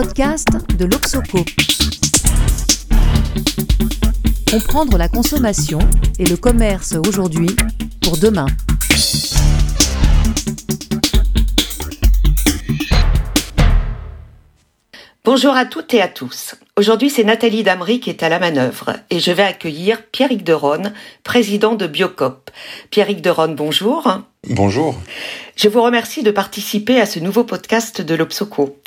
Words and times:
podcast 0.00 0.46
de 0.76 0.84
l'Oxoco. 0.84 1.38
Comprendre 4.48 4.96
la 4.96 5.08
consommation 5.08 5.80
et 6.20 6.24
le 6.24 6.36
commerce 6.36 6.94
aujourd'hui 7.08 7.48
pour 8.00 8.16
demain. 8.16 8.46
Bonjour 15.24 15.56
à 15.56 15.66
toutes 15.66 15.92
et 15.94 16.00
à 16.00 16.06
tous. 16.06 16.54
Aujourd'hui, 16.76 17.10
c'est 17.10 17.24
Nathalie 17.24 17.64
Damry 17.64 17.98
qui 17.98 18.08
est 18.08 18.22
à 18.22 18.28
la 18.28 18.38
manœuvre 18.38 18.92
et 19.10 19.18
je 19.18 19.32
vais 19.32 19.42
accueillir 19.42 20.06
Pierrick 20.12 20.44
Deronne, 20.44 20.92
président 21.24 21.74
de 21.74 21.88
Biocop. 21.88 22.52
Pierrick 22.90 23.20
Deronne, 23.20 23.56
bonjour. 23.56 24.20
Bonjour. 24.48 24.94
Je 25.58 25.68
vous 25.68 25.82
remercie 25.82 26.22
de 26.22 26.30
participer 26.30 27.00
à 27.00 27.06
ce 27.06 27.18
nouveau 27.18 27.42
podcast 27.42 28.00
de 28.00 28.14
l'Obsoco. 28.14 28.78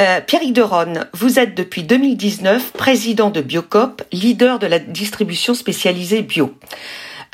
Euh, 0.00 0.20
Pierrick 0.20 0.52
Deronne, 0.52 1.06
vous 1.14 1.38
êtes 1.38 1.54
depuis 1.54 1.84
2019 1.84 2.72
président 2.72 3.30
de 3.30 3.40
Biocop, 3.40 4.02
leader 4.10 4.58
de 4.58 4.66
la 4.66 4.80
distribution 4.80 5.54
spécialisée 5.54 6.22
bio. 6.22 6.52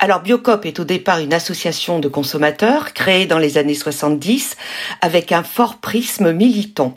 Alors 0.04 0.20
Biocop 0.20 0.66
est 0.66 0.80
au 0.80 0.84
départ 0.84 1.20
une 1.20 1.32
association 1.32 1.98
de 1.98 2.08
consommateurs 2.08 2.92
créée 2.92 3.24
dans 3.24 3.38
les 3.38 3.56
années 3.56 3.72
70 3.72 4.54
avec 5.00 5.32
un 5.32 5.42
fort 5.42 5.78
prisme 5.78 6.30
militant. 6.30 6.94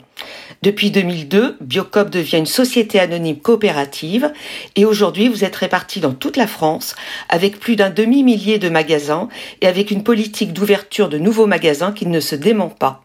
Depuis 0.60 0.90
2002, 0.90 1.56
Biocop 1.62 2.10
devient 2.10 2.36
une 2.36 2.44
société 2.44 3.00
anonyme 3.00 3.38
coopérative 3.38 4.30
et 4.76 4.84
aujourd'hui 4.84 5.28
vous 5.28 5.42
êtes 5.42 5.56
répartis 5.56 6.00
dans 6.00 6.12
toute 6.12 6.36
la 6.36 6.46
France 6.46 6.96
avec 7.30 7.58
plus 7.58 7.76
d'un 7.76 7.88
demi-millier 7.88 8.58
de 8.58 8.68
magasins 8.68 9.30
et 9.62 9.66
avec 9.66 9.90
une 9.90 10.04
politique 10.04 10.52
d'ouverture 10.52 11.08
de 11.08 11.16
nouveaux 11.16 11.46
magasins 11.46 11.92
qui 11.92 12.04
ne 12.04 12.20
se 12.20 12.34
dément 12.34 12.68
pas. 12.68 13.04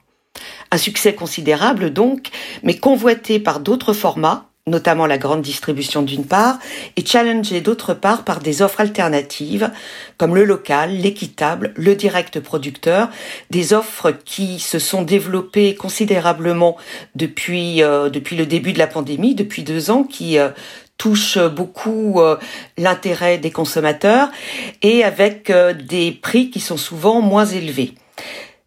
Un 0.72 0.78
succès 0.78 1.14
considérable 1.14 1.94
donc, 1.94 2.28
mais 2.62 2.76
convoité 2.76 3.40
par 3.40 3.62
d'autres 3.62 3.94
formats 3.94 4.50
notamment 4.66 5.06
la 5.06 5.18
grande 5.18 5.42
distribution 5.42 6.04
d'une 6.04 6.26
part, 6.26 6.58
et 6.96 7.06
challengé 7.06 7.60
d'autre 7.60 7.94
part 7.94 8.24
par 8.24 8.40
des 8.40 8.62
offres 8.62 8.80
alternatives 8.80 9.70
comme 10.18 10.36
le 10.36 10.46
local, 10.46 10.92
l'équitable, 10.92 11.74
le 11.76 11.96
direct 11.96 12.40
producteur, 12.40 13.10
des 13.50 13.74
offres 13.74 14.12
qui 14.12 14.60
se 14.60 14.80
sont 14.80 15.02
développées 15.02 15.76
considérablement 15.76 16.78
depuis 17.16 17.84
euh, 17.84 18.10
depuis 18.10 18.38
le 18.38 18.46
début 18.46 18.72
de 18.72 18.80
la 18.80 18.88
pandémie, 18.88 19.36
depuis 19.36 19.64
deux 19.64 19.92
ans, 19.92 20.04
qui 20.04 20.38
euh, 20.40 20.50
touchent 20.98 21.40
beaucoup 21.40 22.22
euh, 22.22 22.38
l'intérêt 22.78 23.38
des 23.38 23.52
consommateurs 23.52 24.30
et 24.82 25.04
avec 25.04 25.52
des 25.52 26.12
prix 26.14 26.50
qui 26.50 26.62
sont 26.62 26.78
souvent 26.78 27.20
moins 27.20 27.46
élevés. 27.46 27.96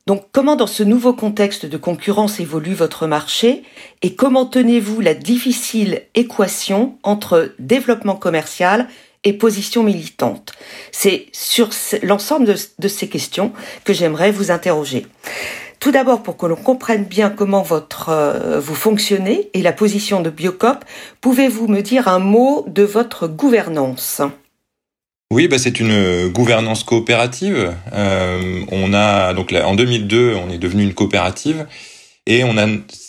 Donc 0.07 0.27
comment 0.31 0.55
dans 0.55 0.69
ce 0.69 0.85
nouveau 0.85 1.13
contexte 1.15 1.67
de 1.67 1.77
concurrence 1.77 2.39
évolue 2.39 2.75
votre 2.75 3.09
marché 3.09 3.65
et 4.03 4.15
comment 4.15 4.47
tenez-vous 4.47 5.01
la 5.01 5.15
difficile 5.15 6.03
équation 6.15 6.97
entre 7.03 7.53
développement 7.59 8.15
commercial 8.15 8.87
et 9.25 9.33
position 9.33 9.83
militante? 9.83 10.53
C'est 10.93 11.27
sur 11.33 11.71
l'ensemble 12.05 12.55
de, 12.79 12.89
ces 12.89 13.09
questions 13.09 13.53
que 13.83 13.93
j'aimerais 13.93 14.31
vous 14.31 14.53
interroger. 14.53 15.09
Tout 15.81 15.91
d'abord, 15.91 16.23
pour 16.23 16.37
que 16.37 16.47
l'on 16.47 16.55
comprenne 16.55 17.05
bien 17.05 17.29
comment 17.29 17.65
euh, 18.09 18.61
vous 18.61 18.75
fonctionnez 18.77 19.51
et 19.55 19.63
la 19.63 19.73
position 19.73 20.21
de 20.21 20.31
Biocop, 20.31 20.85
pouvez-vous 21.21 21.67
me 21.67 21.81
dire 21.81 22.07
un 22.07 22.21
mot 22.21 22.65
de 22.69 22.85
votre 22.85 23.27
gouvernance? 23.27 24.23
Oui, 25.33 25.49
bah 25.49 25.59
c'est 25.59 25.81
une 25.81 26.29
gouvernance 26.29 26.85
coopérative. 26.85 27.75
Euh, 27.93 28.61
on 28.71 28.95
a 28.95 29.35
donc 29.35 29.53
en 29.53 29.75
2002, 29.75 30.35
on 30.35 30.51
est 30.51 30.59
devenu 30.59 30.85
une 30.85 30.95
coopérative 30.95 31.67
et 32.27 32.45
on 32.45 32.57
a 32.57 32.67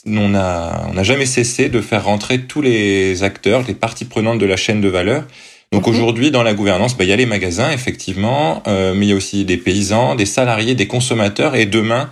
on 0.08 0.34
a 0.36 0.88
on 0.90 0.94
n'a 0.94 1.04
jamais 1.04 1.28
cessé 1.28 1.70
de 1.70 1.80
faire 1.80 2.06
rentrer 2.06 2.42
tous 2.42 2.62
les 2.62 3.24
acteurs, 3.24 3.64
les 3.68 3.76
parties 3.76 4.06
prenantes 4.06 4.40
de 4.40 4.46
la 4.48 4.58
chaîne 4.58 4.82
de 4.82 4.88
valeur. 4.88 5.26
Donc 5.72 5.86
mhm. 5.86 5.94
aujourd'hui, 5.94 6.32
dans 6.32 6.44
la 6.44 6.54
gouvernance, 6.54 6.98
bah, 6.98 7.04
il 7.04 7.10
y 7.10 7.14
a 7.14 7.16
les 7.18 7.26
magasins 7.26 7.72
effectivement, 7.72 8.64
euh, 8.68 8.96
mais 8.96 9.06
il 9.06 9.10
y 9.10 9.14
a 9.14 9.16
aussi 9.16 9.46
des 9.46 9.58
paysans, 9.58 10.16
des 10.16 10.26
salariés, 10.26 10.74
des 10.74 10.88
consommateurs 10.88 11.56
et 11.56 11.66
demain 11.68 12.10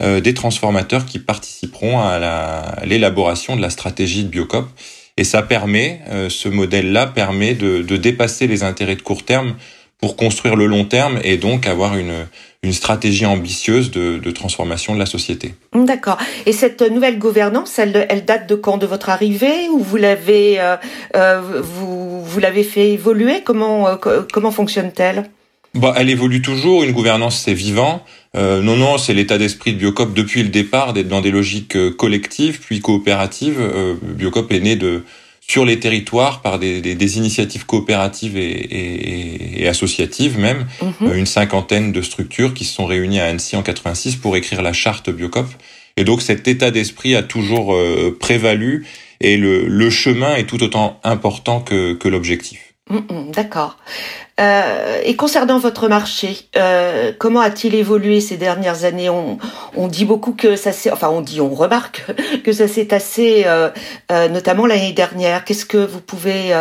euh, 0.00 0.20
des 0.20 0.34
transformateurs 0.34 1.04
qui 1.06 1.18
participeront 1.18 1.98
à 1.98 2.84
l'élaboration 2.84 3.56
de 3.56 3.60
la 3.60 3.70
stratégie 3.70 4.22
de 4.22 4.28
Biocop. 4.28 4.68
Et 5.18 5.24
ça 5.24 5.42
permet, 5.42 6.00
euh, 6.10 6.30
ce 6.30 6.48
modèle-là 6.48 7.08
permet 7.08 7.54
de, 7.54 7.82
de, 7.82 7.96
dépasser 7.96 8.46
les 8.46 8.62
intérêts 8.62 8.94
de 8.94 9.02
court 9.02 9.24
terme 9.24 9.56
pour 9.98 10.14
construire 10.14 10.54
le 10.54 10.66
long 10.66 10.84
terme 10.84 11.18
et 11.24 11.36
donc 11.36 11.66
avoir 11.66 11.96
une, 11.96 12.28
une 12.62 12.72
stratégie 12.72 13.26
ambitieuse 13.26 13.90
de, 13.90 14.18
de 14.18 14.30
transformation 14.30 14.94
de 14.94 15.00
la 15.00 15.06
société. 15.06 15.54
D'accord. 15.74 16.18
Et 16.46 16.52
cette 16.52 16.82
nouvelle 16.82 17.18
gouvernance, 17.18 17.80
elle, 17.80 18.06
elle 18.08 18.24
date 18.24 18.48
de 18.48 18.54
quand? 18.54 18.78
De 18.78 18.86
votre 18.86 19.08
arrivée 19.08 19.68
ou 19.72 19.80
vous 19.80 19.96
l'avez 19.96 20.60
euh, 20.60 20.76
euh 21.16 21.40
vous, 21.60 22.22
vous 22.24 22.38
l'avez 22.38 22.62
fait 22.62 22.90
évoluer? 22.92 23.42
Comment 23.44 23.88
euh, 23.88 24.22
comment 24.32 24.52
fonctionne-t-elle? 24.52 25.24
Bah, 25.78 25.94
elle 25.96 26.10
évolue 26.10 26.42
toujours. 26.42 26.84
Une 26.84 26.92
gouvernance, 26.92 27.40
c'est 27.40 27.54
vivant. 27.54 28.04
Euh, 28.36 28.60
non, 28.60 28.76
non, 28.76 28.98
c'est 28.98 29.14
l'état 29.14 29.38
d'esprit 29.38 29.72
de 29.72 29.78
Biocop 29.78 30.12
depuis 30.12 30.42
le 30.42 30.50
départ, 30.50 30.92
d'être 30.92 31.08
dans 31.08 31.20
des 31.20 31.30
logiques 31.30 31.76
euh, 31.76 31.90
collectives 31.90 32.60
puis 32.60 32.80
coopératives. 32.80 33.58
Euh, 33.60 33.94
Biocop 34.02 34.52
est 34.52 34.60
né 34.60 34.76
de 34.76 35.04
sur 35.40 35.64
les 35.64 35.80
territoires 35.80 36.42
par 36.42 36.58
des, 36.58 36.82
des, 36.82 36.94
des 36.94 37.16
initiatives 37.16 37.64
coopératives 37.64 38.36
et, 38.36 38.42
et, 38.42 39.62
et 39.62 39.68
associatives 39.68 40.38
même, 40.38 40.66
mhm. 40.82 41.14
une 41.14 41.24
cinquantaine 41.24 41.90
de 41.90 42.02
structures 42.02 42.52
qui 42.52 42.66
se 42.66 42.74
sont 42.74 42.84
réunies 42.84 43.18
à 43.18 43.24
Annecy 43.24 43.56
en 43.56 43.62
86 43.62 44.16
pour 44.16 44.36
écrire 44.36 44.60
la 44.60 44.74
charte 44.74 45.08
Biocop. 45.08 45.46
Et 45.96 46.04
donc 46.04 46.20
cet 46.20 46.48
état 46.48 46.70
d'esprit 46.70 47.16
a 47.16 47.22
toujours 47.22 47.74
prévalu 48.20 48.86
et 49.22 49.38
le, 49.38 49.66
le, 49.66 49.88
chemin 49.88 50.36
est 50.36 50.44
tout 50.44 50.62
autant 50.62 51.00
important 51.02 51.60
que, 51.60 51.94
que 51.94 52.08
l'objectif. 52.08 52.74
Mm, 52.90 52.96
mm, 52.96 53.30
d'accord. 53.32 53.78
Euh, 54.38 55.00
et 55.04 55.16
concernant 55.16 55.58
votre 55.58 55.88
marché, 55.88 56.48
euh, 56.56 57.12
comment 57.18 57.40
a-t-il 57.40 57.74
évolué 57.74 58.20
ces 58.20 58.36
dernières 58.36 58.84
années 58.84 59.10
on, 59.10 59.38
dit 59.88 60.04
beaucoup 60.04 60.32
que 60.32 60.54
ça 60.54 60.70
s'est, 60.70 60.92
enfin 60.92 61.08
on 61.08 61.20
dit, 61.20 61.40
on 61.40 61.54
remarque 61.54 62.04
que 62.44 62.52
ça 62.52 62.68
s'est 62.68 62.86
tassé, 62.86 63.44
euh, 63.46 63.70
notamment 64.28 64.66
l'année 64.66 64.92
dernière. 64.92 65.44
Qu'est-ce 65.44 65.66
que 65.66 65.78
vous 65.78 66.00
pouvez, 66.00 66.54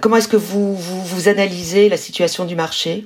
comment 0.00 0.16
est-ce 0.16 0.28
que 0.28 0.36
vous, 0.36 0.74
vous, 0.74 1.04
vous 1.04 1.28
analysez 1.28 1.88
la 1.88 1.96
situation 1.96 2.44
du 2.44 2.56
marché? 2.56 3.04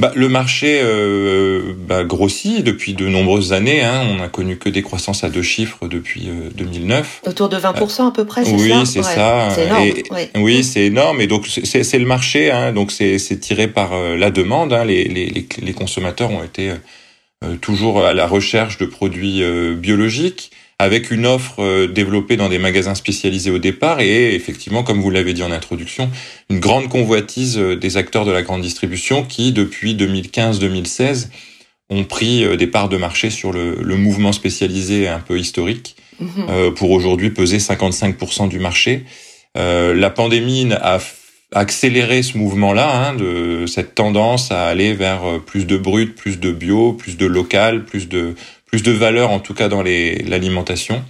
Bah, 0.00 0.12
le 0.14 0.28
marché 0.28 0.80
euh, 0.80 1.74
bah, 1.76 2.04
grossit 2.04 2.62
depuis 2.62 2.94
de 2.94 3.08
nombreuses 3.08 3.52
années. 3.52 3.82
Hein. 3.82 4.06
On 4.08 4.16
n'a 4.16 4.28
connu 4.28 4.56
que 4.56 4.68
des 4.68 4.82
croissances 4.82 5.24
à 5.24 5.28
deux 5.28 5.42
chiffres 5.42 5.88
depuis 5.88 6.30
2009. 6.54 7.22
Euh, 7.26 7.30
Autour 7.30 7.48
de 7.48 7.56
20% 7.56 8.06
à 8.06 8.12
peu 8.12 8.24
près, 8.24 8.44
c'est 8.44 8.52
oui, 8.52 8.68
ça? 8.68 8.84
c'est 8.86 9.02
ça. 9.02 9.48
C'est 9.50 9.64
énorme. 9.64 9.88
Oui, 10.36 10.62
c'est 10.62 10.84
énorme. 10.84 11.20
Et 11.20 11.26
donc 11.26 11.48
c'est 11.48 11.98
le 11.98 12.06
marché. 12.06 12.52
Hein. 12.52 12.72
Donc 12.72 12.92
c'est 12.92 13.40
tiré 13.40 13.66
par 13.66 13.92
euh, 13.92 14.16
la 14.16 14.30
demande. 14.30 14.72
Hein. 14.72 14.84
Les, 14.84 15.02
les, 15.02 15.48
les, 15.60 15.72
consommateurs 15.72 16.30
ont 16.30 16.44
été 16.44 16.72
toujours 17.60 18.04
à 18.04 18.14
la 18.14 18.28
recherche 18.28 18.78
de 18.78 18.86
produits 18.86 19.42
biologiques 19.74 20.52
avec 20.78 21.10
une 21.10 21.26
offre 21.26 21.60
euh, 21.60 21.88
développée 21.88 22.36
dans 22.36 22.48
des 22.48 22.58
magasins 22.58 22.94
spécialisés 22.94 23.50
au 23.50 23.58
départ 23.58 24.00
et 24.00 24.34
effectivement, 24.34 24.84
comme 24.84 25.00
vous 25.00 25.10
l'avez 25.10 25.34
dit 25.34 25.42
en 25.42 25.50
introduction, 25.50 26.10
une 26.50 26.60
grande 26.60 26.88
convoitise 26.88 27.58
euh, 27.58 27.76
des 27.76 27.96
acteurs 27.96 28.24
de 28.24 28.30
la 28.30 28.42
grande 28.42 28.62
distribution 28.62 29.24
qui, 29.24 29.52
depuis 29.52 29.96
2015-2016, 29.96 31.30
ont 31.90 32.04
pris 32.04 32.44
euh, 32.44 32.56
des 32.56 32.68
parts 32.68 32.88
de 32.88 32.96
marché 32.96 33.30
sur 33.30 33.52
le, 33.52 33.96
mouvement 33.96 34.32
spécialisé 34.32 35.08
un 35.08 35.18
peu 35.18 35.38
historique 35.38 35.96
mhm. 36.20 36.74
pour 36.74 36.92
aujourd'hui 36.92 37.30
peser 37.30 37.58
55% 37.58 38.48
du 38.48 38.60
marché. 38.60 39.04
la 39.56 40.10
pandémie 40.10 40.72
a 40.72 41.00
accéléré 41.54 42.22
ce 42.22 42.36
mouvement-là, 42.36 43.08
hein, 43.08 43.14
de 43.14 43.66
cette 43.66 43.94
tendance 43.94 44.52
à 44.52 44.66
aller 44.66 44.92
vers 44.92 45.40
plus 45.46 45.66
de 45.66 45.78
brut, 45.78 46.14
plus 46.14 46.38
de 46.38 46.52
bio, 46.52 46.92
plus 46.92 47.16
de 47.16 47.26
local, 47.26 47.84
plus 47.84 48.08
de 48.08 48.34
plus 48.68 48.82
de 48.82 48.92
valeur 48.92 49.30
en 49.30 49.40
tout 49.40 49.54
cas 49.54 49.68
dans 49.68 49.82
l'alimentation. 49.82 51.02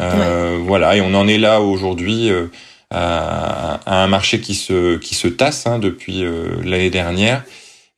Euh, 0.00 0.58
Voilà, 0.62 0.96
et 0.96 1.00
on 1.00 1.14
en 1.14 1.28
est 1.28 1.38
là 1.38 1.60
aujourd'hui 1.60 2.30
euh, 2.30 2.46
à, 2.90 3.80
un 3.86 4.06
marché 4.06 4.40
qui 4.40 4.54
se 4.54 4.96
qui 4.96 5.14
se 5.14 5.28
tasse 5.28 5.66
hein, 5.66 5.78
depuis 5.78 6.24
euh, 6.24 6.56
l'année 6.64 6.90
dernière. 6.90 7.42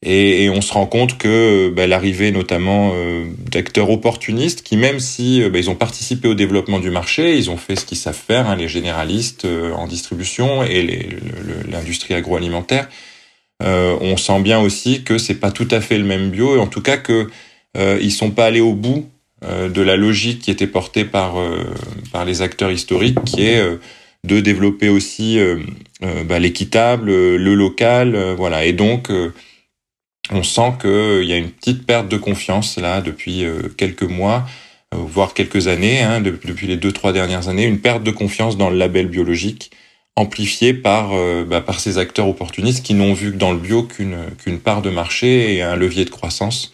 Et, 0.04 0.50
on 0.50 0.60
se 0.60 0.72
rend 0.72 0.86
compte 0.86 1.18
que 1.18 1.70
bah, 1.70 1.86
l'arrivée 1.86 2.30
notamment 2.30 2.92
euh, 2.94 3.24
d'acteurs 3.50 3.90
opportunistes 3.90 4.62
qui, 4.62 4.76
même 4.76 5.00
si 5.00 5.42
bah, 5.48 5.58
ils 5.58 5.70
ont 5.70 5.74
participé 5.74 6.28
au 6.28 6.34
développement 6.34 6.78
du 6.78 6.90
marché, 6.90 7.36
ils 7.36 7.50
ont 7.50 7.56
fait 7.56 7.76
ce 7.76 7.84
qu'ils 7.84 7.98
savent 7.98 8.14
faire, 8.14 8.48
hein, 8.48 8.56
les 8.56 8.68
généralistes 8.68 9.46
en 9.46 9.86
distribution 9.86 10.62
et 10.62 11.08
l'industrie 11.68 12.14
agroalimentaire, 12.14 12.88
on 13.60 14.16
sent 14.16 14.40
bien 14.40 14.60
aussi 14.60 15.04
que 15.04 15.16
c'est 15.16 15.36
pas 15.36 15.50
tout 15.50 15.68
à 15.70 15.80
fait 15.80 15.96
le 15.96 16.04
même 16.04 16.30
bio, 16.30 16.56
et 16.56 16.58
en 16.58 16.66
tout 16.66 16.82
cas 16.82 16.98
que 16.98 17.28
euh, 17.76 17.98
ils 18.00 18.12
sont 18.12 18.30
pas 18.30 18.46
allés 18.46 18.60
au 18.60 18.74
bout 18.74 19.08
euh, 19.44 19.68
de 19.68 19.82
la 19.82 19.96
logique 19.96 20.40
qui 20.40 20.50
était 20.50 20.66
portée 20.66 21.04
par 21.04 21.38
euh, 21.38 21.64
par 22.12 22.24
les 22.24 22.40
acteurs 22.40 22.70
historiques, 22.70 23.22
qui 23.24 23.46
est 23.46 23.58
euh, 23.58 23.76
de 24.24 24.40
développer 24.40 24.88
aussi 24.88 25.38
bah, 26.00 26.38
l'équitable, 26.38 27.10
le 27.10 27.54
local, 27.54 28.16
voilà. 28.38 28.64
Et 28.64 28.72
donc 28.72 29.10
on 30.30 30.42
sent 30.42 30.74
qu'il 30.80 31.24
y 31.24 31.32
a 31.32 31.36
une 31.36 31.50
petite 31.50 31.86
perte 31.86 32.08
de 32.08 32.16
confiance 32.16 32.78
là 32.78 33.00
depuis 33.00 33.44
quelques 33.76 34.04
mois 34.04 34.46
voire 34.92 35.34
quelques 35.34 35.66
années, 35.66 36.00
hein, 36.02 36.20
depuis 36.20 36.68
les 36.68 36.76
deux 36.76 36.92
trois 36.92 37.12
dernières 37.12 37.48
années, 37.48 37.64
une 37.64 37.80
perte 37.80 38.04
de 38.04 38.12
confiance 38.12 38.56
dans 38.56 38.70
le 38.70 38.76
label 38.76 39.08
biologique 39.08 39.72
amplifiée 40.16 40.72
par 40.72 41.10
bah, 41.46 41.60
par 41.60 41.80
ces 41.80 41.98
acteurs 41.98 42.28
opportunistes 42.28 42.84
qui 42.84 42.94
n'ont 42.94 43.12
vu 43.12 43.32
que 43.32 43.36
dans 43.36 43.52
le 43.52 43.58
bio 43.58 43.82
qu'une 43.82 44.16
qu'une 44.38 44.60
part 44.60 44.82
de 44.82 44.90
marché 44.90 45.54
et 45.54 45.62
un 45.62 45.76
levier 45.76 46.04
de 46.04 46.10
croissance. 46.10 46.72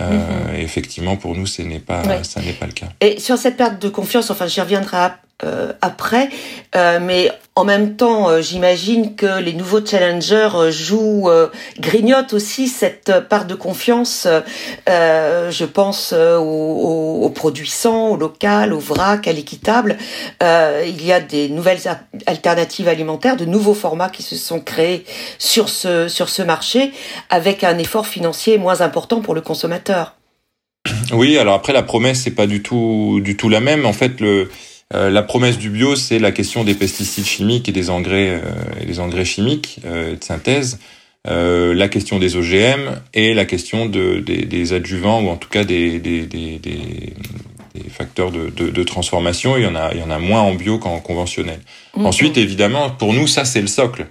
Euh, 0.00 0.54
mhm. 0.54 0.60
effectivement, 0.60 1.16
pour 1.16 1.34
nous, 1.34 1.46
ce 1.46 1.62
n'est 1.62 1.80
pas, 1.80 2.22
ça 2.22 2.40
n'est 2.40 2.52
pas 2.52 2.66
le 2.66 2.72
cas. 2.72 2.88
Et 3.00 3.18
sur 3.18 3.36
cette 3.36 3.56
perte 3.56 3.80
de 3.82 3.88
confiance, 3.88 4.30
enfin, 4.30 4.46
j'y 4.46 4.60
reviendrai 4.60 4.96
euh, 5.44 5.72
après, 5.82 6.30
euh, 6.74 6.98
mais 7.00 7.30
en 7.54 7.64
même 7.64 7.94
temps, 7.94 8.28
euh, 8.28 8.42
j'imagine 8.42 9.14
que 9.14 9.40
les 9.40 9.52
nouveaux 9.52 9.84
challengers 9.84 10.50
euh, 10.54 10.70
jouent, 10.72 11.30
grignotent 11.78 12.32
aussi 12.32 12.66
cette 12.66 13.12
part 13.28 13.44
de 13.44 13.54
confiance. 13.54 14.26
je 14.86 15.64
pense 15.64 16.12
aux, 16.12 17.22
aux, 17.22 17.30
produits 17.30 17.68
sans, 17.68 18.10
au 18.10 18.16
local, 18.16 18.72
au 18.72 18.80
vrac, 18.80 19.28
à 19.28 19.32
l'équitable. 19.32 19.96
il 20.40 21.04
y 21.04 21.12
a 21.12 21.20
des 21.20 21.48
nouvelles 21.48 21.82
alternatives 22.26 22.88
alimentaires, 22.88 23.36
de 23.36 23.44
nouveaux 23.44 23.74
formats 23.74 24.08
qui 24.08 24.24
se 24.24 24.36
sont 24.36 24.60
créés 24.60 25.04
sur 25.38 25.68
ce 25.68 26.08
sur 26.08 26.28
ce 26.28 26.42
marché, 26.42 26.92
avec 27.30 27.62
un 27.62 27.78
effort 27.78 28.06
financier 28.06 28.58
moins 28.58 28.80
important 28.80 29.20
pour 29.20 29.34
le 29.34 29.40
consommateur. 29.40 30.14
Oui, 31.12 31.38
alors 31.38 31.54
après 31.54 31.72
la 31.72 31.82
promesse 31.82 32.22
c'est 32.22 32.34
pas 32.34 32.46
du 32.46 32.62
tout 32.62 33.20
du 33.22 33.36
tout 33.36 33.48
la 33.48 33.60
même. 33.60 33.86
En 33.86 33.92
fait, 33.92 34.20
le 34.20 34.48
euh, 34.94 35.10
la 35.10 35.22
promesse 35.22 35.58
du 35.58 35.68
bio, 35.68 35.96
c'est 35.96 36.18
la 36.18 36.32
question 36.32 36.64
des 36.64 36.74
pesticides 36.74 37.26
chimiques 37.26 37.68
et 37.68 37.72
des 37.72 37.90
engrais, 37.90 38.30
euh, 38.30 38.40
et 38.80 38.86
des 38.86 39.00
engrais 39.00 39.26
chimiques 39.26 39.80
euh, 39.84 40.16
de 40.16 40.24
synthèse, 40.24 40.78
la 41.24 41.88
question 41.88 42.18
des 42.18 42.36
OGM 42.36 43.02
et 43.12 43.34
la 43.34 43.44
question 43.44 43.84
de, 43.84 44.20
des, 44.20 44.72
adjuvants 44.72 45.20
ou 45.20 45.28
en 45.28 45.36
tout 45.36 45.50
cas 45.50 45.64
des, 45.64 45.98
des, 45.98 46.22
des, 46.24 46.58
facteurs 47.90 48.30
de, 48.30 48.48
de, 48.48 48.82
transformation. 48.82 49.58
Il 49.58 49.64
y 49.64 49.66
en 49.66 49.74
a, 49.74 49.92
il 49.92 50.00
y 50.00 50.02
en 50.02 50.10
a 50.10 50.18
moins 50.18 50.40
en 50.40 50.54
bio 50.54 50.78
qu'en 50.78 51.00
conventionnel. 51.00 51.60
Ensuite, 51.94 52.38
évidemment, 52.38 52.88
pour 52.88 53.12
nous, 53.12 53.26
ça 53.26 53.44
c'est 53.44 53.60
le 53.60 53.66
socle. 53.66 54.06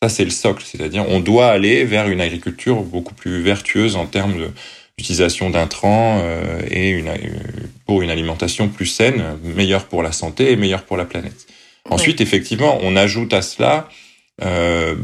Ça 0.00 0.08
c'est 0.08 0.24
le 0.24 0.30
socle, 0.30 0.62
c'est-à-dire 0.64 1.04
on 1.08 1.18
doit 1.18 1.48
aller 1.48 1.84
vers 1.84 2.08
une 2.08 2.20
agriculture 2.20 2.82
beaucoup 2.82 3.14
plus 3.14 3.42
vertueuse 3.42 3.96
en 3.96 4.06
termes 4.06 4.38
de 4.38 4.50
utilisation 4.98 5.50
d'intrants 5.50 6.20
euh, 6.22 6.60
et 6.70 6.90
une, 6.90 7.10
pour 7.86 8.02
une 8.02 8.10
alimentation 8.10 8.68
plus 8.68 8.86
saine, 8.86 9.38
meilleure 9.42 9.86
pour 9.86 10.02
la 10.02 10.12
santé 10.12 10.52
et 10.52 10.56
meilleure 10.56 10.84
pour 10.84 10.96
la 10.96 11.04
planète. 11.04 11.46
Ensuite, 11.90 12.20
effectivement, 12.20 12.78
on 12.82 12.96
ajoute 12.96 13.32
à 13.34 13.42
cela 13.42 13.88
euh, 14.42 14.96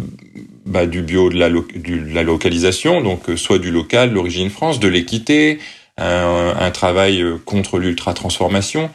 bah, 0.67 0.87
du 0.87 1.03
bio 1.03 1.31
de 1.31 1.39
la, 1.39 1.51
de 1.51 2.15
la 2.15 2.23
localisation, 2.23 3.01
donc 3.01 3.29
euh, 3.29 3.37
soit 3.37 3.59
du 3.59 3.71
local, 3.71 4.13
l'origine 4.13 4.51
France, 4.51 4.81
de 4.81 4.89
l'équité, 4.89 5.59
un, 5.99 6.55
un, 6.59 6.71
travail 6.71 7.23
euh, 7.23 7.39
contre 7.45 7.79
l'ultra 7.79 8.15
transformation. 8.15 8.91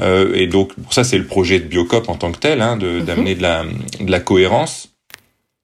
Euh, 0.00 0.34
et 0.34 0.46
donc, 0.46 0.74
pour 0.74 0.92
ça, 0.92 1.04
c'est 1.04 1.18
le 1.18 1.26
projet 1.26 1.60
de 1.60 1.64
Biocop 1.66 2.08
en 2.08 2.16
tant 2.16 2.32
que 2.32 2.38
tel, 2.38 2.60
hein, 2.60 2.76
mhm. 2.76 3.04
d'amener 3.04 3.34
de, 3.34 3.38
de, 3.38 3.42
la, 3.42 3.64
de 4.00 4.10
la 4.10 4.20
cohérence 4.20 4.90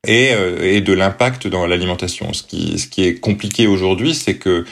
et, 0.06 0.32
et 0.61 0.82
de 0.82 0.93
l'impact 0.93 1.47
dans 1.47 1.67
l'alimentation. 1.67 2.35
Ce 2.35 2.43
qui, 2.43 2.79
ce 2.79 2.88
qui 2.88 3.05
est 3.05 3.15
compliqué 3.20 3.67
aujourd'hui, 3.67 4.15
c'est 4.15 4.37
que 4.37 4.67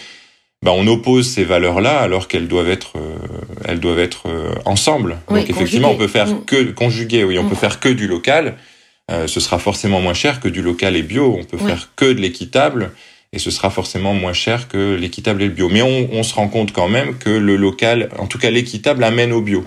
bah, 0.63 0.73
on 0.75 0.87
oppose 0.87 1.29
ces 1.29 1.45
valeurs-là 1.45 1.99
alors 1.99 2.29
qu'elles 2.29 2.49
doivent 2.49 2.71
être, 2.71 2.97
euh, 2.97 3.17
elles 3.65 3.81
doivent 3.81 3.99
être 3.99 4.29
euh, 4.29 4.55
ensemble. 4.65 5.19
Donc 5.29 5.49
effectivement, 5.49 5.91
on 5.91 5.97
peut 5.97 6.09
faire 6.09 6.29
mm. 6.29 6.45
que 6.45 6.71
conjuguer. 6.71 7.25
Oui, 7.25 7.39
on 7.39 7.49
peut 7.49 7.55
mm. 7.55 7.59
faire 7.59 7.81
que 7.81 7.89
du 7.89 8.07
local. 8.07 8.57
ce 9.27 9.41
sera 9.41 9.59
forcément 9.59 10.01
moins 10.01 10.15
cher 10.15 10.41
que 10.41 10.49
du 10.49 10.63
local 10.63 10.97
et 10.97 11.03
bio. 11.03 11.37
On 11.39 11.45
peut 11.45 11.59
faire 11.59 11.91
que 11.97 12.07
de 12.07 12.21
l'équitable 12.21 12.93
et 13.35 13.39
ce 13.39 13.51
sera 13.51 13.71
forcément 13.71 14.15
moins 14.15 14.33
cher 14.33 14.69
que 14.69 14.95
l'équitable 14.95 15.43
et 15.43 15.47
le 15.47 15.53
bio. 15.53 15.69
Mais 15.69 15.83
on, 15.83 16.09
on, 16.13 16.23
se 16.23 16.35
rend 16.35 16.49
compte 16.49 16.73
quand 16.73 16.89
même 16.89 17.19
que 17.19 17.31
le 17.31 17.57
local, 17.57 18.09
en 18.19 18.27
tout 18.27 18.39
cas 18.39 18.51
l'équitable, 18.51 19.05
amène 19.05 19.33
au 19.33 19.41
bio 19.41 19.65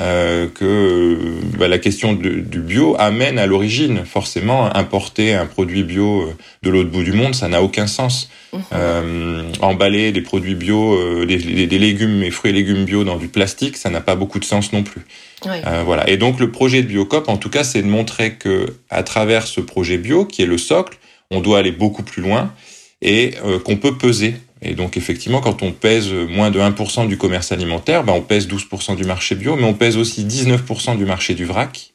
euh, 0.00 0.48
que 0.48 1.18
bah, 1.58 1.68
la 1.68 1.78
question 1.78 2.14
du 2.14 2.60
bio 2.60 2.96
amène 2.98 3.38
à 3.38 3.46
l'origine. 3.46 4.04
Forcément, 4.04 4.74
importer 4.74 5.34
un 5.34 5.46
produit 5.46 5.82
bio 5.82 6.22
euh, 6.22 6.36
de 6.62 6.70
l'autre 6.70 6.90
bout 6.90 7.02
du 7.02 7.12
monde, 7.12 7.34
ça 7.34 7.48
n'a 7.48 7.62
aucun 7.62 7.86
sens. 7.86 8.30
Mhm. 8.52 8.62
Euh, 8.72 9.42
emballer 9.60 10.10
des 10.10 10.22
produits 10.22 10.54
bio, 10.54 10.94
euh, 10.94 11.24
des, 11.24 11.66
des, 11.66 11.78
légumes 11.78 12.22
et 12.22 12.30
fruits 12.30 12.50
et 12.50 12.54
légumes 12.54 12.84
bio 12.84 13.04
dans 13.04 13.16
du 13.16 13.28
plastique, 13.28 13.76
ça 13.76 13.90
n'a 13.90 14.00
pas 14.00 14.16
beaucoup 14.16 14.40
de 14.40 14.44
sens 14.44 14.72
non 14.72 14.82
plus. 14.82 15.02
Euh, 15.46 15.82
voilà. 15.84 16.08
Et 16.10 16.16
donc 16.16 16.40
le 16.40 16.50
projet 16.50 16.82
de 16.82 16.88
Biocop, 16.88 17.28
en 17.28 17.36
tout 17.36 17.50
cas, 17.50 17.64
c'est 17.64 17.82
de 17.82 17.86
montrer 17.86 18.34
que 18.34 18.66
à 18.90 19.02
travers 19.02 19.46
ce 19.46 19.60
projet 19.60 19.98
bio, 19.98 20.24
qui 20.24 20.42
est 20.42 20.46
le 20.46 20.58
socle, 20.58 20.98
on 21.30 21.40
doit 21.40 21.58
aller 21.58 21.72
beaucoup 21.72 22.02
plus 22.02 22.22
loin 22.22 22.52
et 23.02 23.34
qu'on 23.64 23.76
peut 23.76 23.96
peser 23.96 24.34
et 24.62 24.74
donc 24.74 24.96
effectivement, 24.96 25.40
quand 25.40 25.62
on 25.62 25.72
pèse 25.72 26.12
moins 26.12 26.50
de 26.50 26.60
1% 26.60 27.08
du 27.08 27.16
commerce 27.16 27.52
alimentaire, 27.52 28.04
ben 28.04 28.12
on 28.12 28.20
pèse 28.20 28.46
12% 28.46 28.96
du 28.96 29.04
marché 29.04 29.34
bio, 29.34 29.56
mais 29.56 29.64
on 29.64 29.74
pèse 29.74 29.96
aussi 29.96 30.24
19% 30.24 30.98
du 30.98 31.04
marché 31.04 31.34
du 31.34 31.44
vrac 31.44 31.92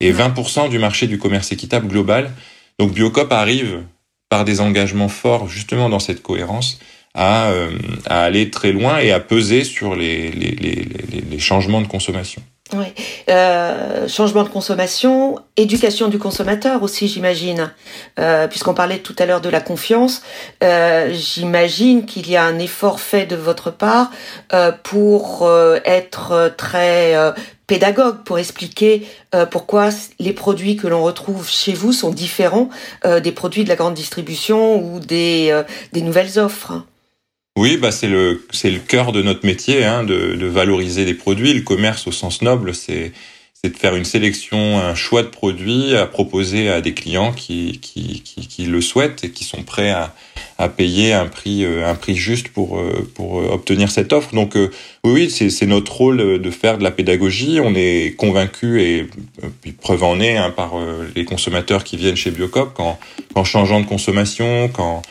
et 0.00 0.12
20% 0.12 0.68
du 0.68 0.78
marché 0.78 1.06
du 1.06 1.18
commerce 1.18 1.50
équitable 1.50 1.88
global. 1.88 2.30
Donc 2.78 2.92
Biocop 2.92 3.32
arrive 3.32 3.82
par 4.28 4.44
des 4.44 4.60
engagements 4.60 5.08
forts 5.08 5.48
justement 5.48 5.88
dans 5.88 5.98
cette 5.98 6.22
cohérence 6.22 6.78
à, 7.14 7.48
euh, 7.50 7.76
à 8.06 8.22
aller 8.22 8.50
très 8.50 8.70
loin 8.70 8.98
et 8.98 9.10
à 9.10 9.18
peser 9.18 9.64
sur 9.64 9.96
les, 9.96 10.30
les, 10.30 10.52
les, 10.52 10.88
les 11.28 11.38
changements 11.38 11.80
de 11.80 11.88
consommation. 11.88 12.42
Oui. 12.74 12.86
Euh, 13.30 14.08
changement 14.08 14.42
de 14.42 14.50
consommation, 14.50 15.38
éducation 15.56 16.08
du 16.08 16.18
consommateur 16.18 16.82
aussi, 16.82 17.08
j'imagine. 17.08 17.72
Euh, 18.18 18.46
Puisqu'on 18.46 18.74
parlait 18.74 18.98
tout 18.98 19.16
à 19.18 19.24
l'heure 19.24 19.40
de 19.40 19.48
la 19.48 19.62
confiance, 19.62 20.22
euh, 20.62 21.10
j'imagine 21.12 22.04
qu'il 22.04 22.28
y 22.28 22.36
a 22.36 22.44
un 22.44 22.58
effort 22.58 23.00
fait 23.00 23.24
de 23.24 23.36
votre 23.36 23.70
part 23.70 24.10
pour 24.82 25.50
être 25.84 26.52
très 26.56 27.14
pédagogue, 27.66 28.22
pour 28.24 28.38
expliquer 28.38 29.06
pourquoi 29.50 29.90
les 30.18 30.32
produits 30.32 30.76
que 30.76 30.86
l'on 30.86 31.02
retrouve 31.02 31.48
chez 31.48 31.72
vous 31.72 31.92
sont 31.92 32.10
différents 32.10 32.68
des 33.04 33.32
produits 33.32 33.64
de 33.64 33.68
la 33.68 33.76
grande 33.76 33.94
distribution 33.94 34.82
ou 34.82 35.00
des, 35.00 35.62
des 35.92 36.02
nouvelles 36.02 36.38
offres. 36.38 36.82
Oui, 37.58 37.76
bah 37.76 37.90
c'est 37.90 38.06
le 38.06 38.46
c'est 38.52 38.70
le 38.70 38.78
cœur 38.78 39.10
de 39.10 39.20
notre 39.20 39.44
métier, 39.44 39.84
hein, 39.84 40.04
de, 40.04 40.36
de, 40.36 40.46
valoriser 40.46 41.04
des 41.04 41.14
produits. 41.14 41.52
Le 41.52 41.62
commerce 41.62 42.06
au 42.06 42.12
sens 42.12 42.40
noble, 42.40 42.72
c'est 42.72 43.10
c'est 43.52 43.70
de 43.70 43.76
faire 43.76 43.96
une 43.96 44.04
sélection, 44.04 44.78
un 44.78 44.94
choix 44.94 45.24
de 45.24 45.28
produits 45.28 45.96
à 45.96 46.06
proposer 46.06 46.68
à 46.68 46.80
des 46.80 46.94
clients 46.94 47.32
qui 47.32 47.80
qui, 47.82 48.22
qui, 48.22 48.46
qui 48.46 48.66
le 48.66 48.80
souhaitent 48.80 49.24
et 49.24 49.30
qui 49.32 49.42
sont 49.42 49.64
prêts 49.64 49.90
à, 49.90 50.14
à 50.58 50.68
payer 50.68 51.12
un 51.12 51.26
prix 51.26 51.64
euh, 51.64 51.84
un 51.84 51.96
prix 51.96 52.14
juste 52.14 52.50
pour 52.50 52.78
euh, 52.78 53.10
pour 53.16 53.40
euh, 53.40 53.48
obtenir 53.50 53.90
cette 53.90 54.12
offre. 54.12 54.32
Donc 54.36 54.56
oui, 55.02 55.28
c'est 55.28 55.66
notre 55.66 55.96
rôle 55.96 56.40
de 56.40 56.50
faire 56.52 56.78
de 56.78 56.84
la 56.84 56.92
pédagogie. 56.92 57.58
On 57.60 57.74
est 57.74 58.14
convaincu 58.16 58.80
et 58.80 59.08
preuve 59.80 60.04
en 60.04 60.20
est 60.20 60.36
hein, 60.36 60.50
par 60.52 60.74
les 61.16 61.24
consommateurs 61.24 61.82
qui 61.82 61.96
viennent 61.96 62.14
chez 62.14 62.30
Biocop 62.30 62.72
qu'en 62.74 63.44
changeant 63.44 63.80
de 63.80 63.86
consommation, 63.86 64.68
quand 64.68 65.02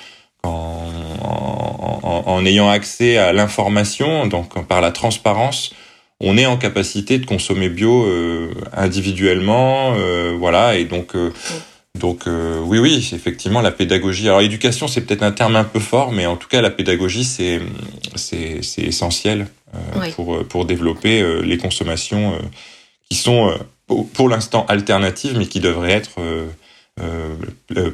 en, 0.44 2.24
en, 2.26 2.46
ayant 2.46 2.70
accès 2.70 3.18
à 3.18 3.34
l'information, 3.34 4.28
donc 4.28 4.66
par 4.68 4.82
la 4.82 4.92
transparence, 4.92 5.74
on 6.20 6.38
est 6.38 6.46
en 6.46 6.58
capacité 6.58 7.20
de 7.20 7.26
consommer 7.26 7.70
bio 7.70 8.06
euh, 8.06 8.52
individuellement, 8.74 9.94
euh, 9.96 10.36
voilà, 10.38 10.76
et 10.76 10.86
donc 10.86 11.16
euh, 11.16 11.32
donc 12.00 12.26
oui 12.28 12.78
oui 12.78 13.10
effectivement 13.14 13.62
la 13.62 13.72
pédagogie. 13.72 14.28
Alors 14.28 14.42
éducation 14.42 14.88
c'est 14.88 15.02
peut-être 15.02 15.24
un 15.24 15.32
terme 15.32 15.56
un 15.56 15.64
peu 15.64 15.80
fort, 15.80 16.12
mais 16.12 16.28
en 16.28 16.38
tout 16.38 16.48
cas 16.48 16.62
la 16.62 16.70
pédagogie 16.70 17.24
c'est 17.24 17.60
c'est 18.16 18.62
essentiel 18.78 19.48
pour 20.16 20.46
pour 20.48 20.66
développer 20.66 21.24
les 21.42 21.58
consommations 21.58 22.38
qui 23.10 23.18
sont 23.18 23.52
pour 24.14 24.30
l'instant 24.30 24.68
alternatives, 24.68 25.40
mais 25.40 25.48
qui 25.48 25.60
devraient 25.60 25.94
être 25.94 26.20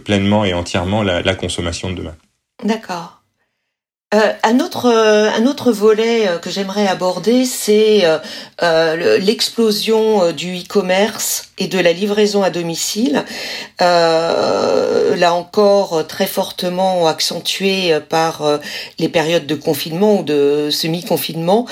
pleinement 0.03 0.43
et 0.43 0.53
entièrement 0.53 1.01
la, 1.01 1.21
la 1.21 1.35
consommation 1.35 1.89
de 1.91 1.95
demain. 1.95 2.15
D'accord. 2.63 3.23
Euh, 4.13 4.31
un 4.43 4.59
autre 4.59 4.85
euh, 4.85 5.31
un 5.31 5.47
autre 5.47 5.71
volet 5.71 6.27
euh, 6.27 6.37
que 6.37 6.51
j'aimerais 6.51 6.87
aborder, 6.87 7.45
c'est 7.45 8.03
l'explosion 8.61 10.31
du 10.31 10.59
e-commerce 10.59 11.49
et 11.57 11.67
de 11.67 11.79
la 11.79 11.93
livraison 11.93 12.43
à 12.43 12.49
domicile. 12.49 13.23
là 13.79 15.33
encore, 15.33 16.05
très 16.07 16.27
fortement 16.27 17.07
accentué 17.07 17.99
par 18.09 18.59
les 18.99 19.09
périodes 19.09 19.45
de 19.45 19.55
confinement 19.55 20.19
ou 20.19 20.23
de 20.23 20.69
semi-confinement. 20.71 21.65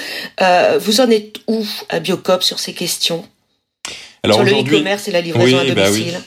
vous 0.79 1.01
en 1.01 1.09
êtes 1.09 1.37
où 1.47 1.65
à 1.89 1.99
Biocop 1.99 2.43
sur 2.43 2.59
ces 2.59 2.73
questions? 2.73 3.23
Alors 4.23 4.37
Sur 4.37 4.45
le 4.45 4.51
e-commerce 4.51 5.07
et 5.07 5.11
la 5.11 5.21
livraison 5.21 5.59
à 5.59 5.63
bah 5.63 5.73
domicile 5.73 6.19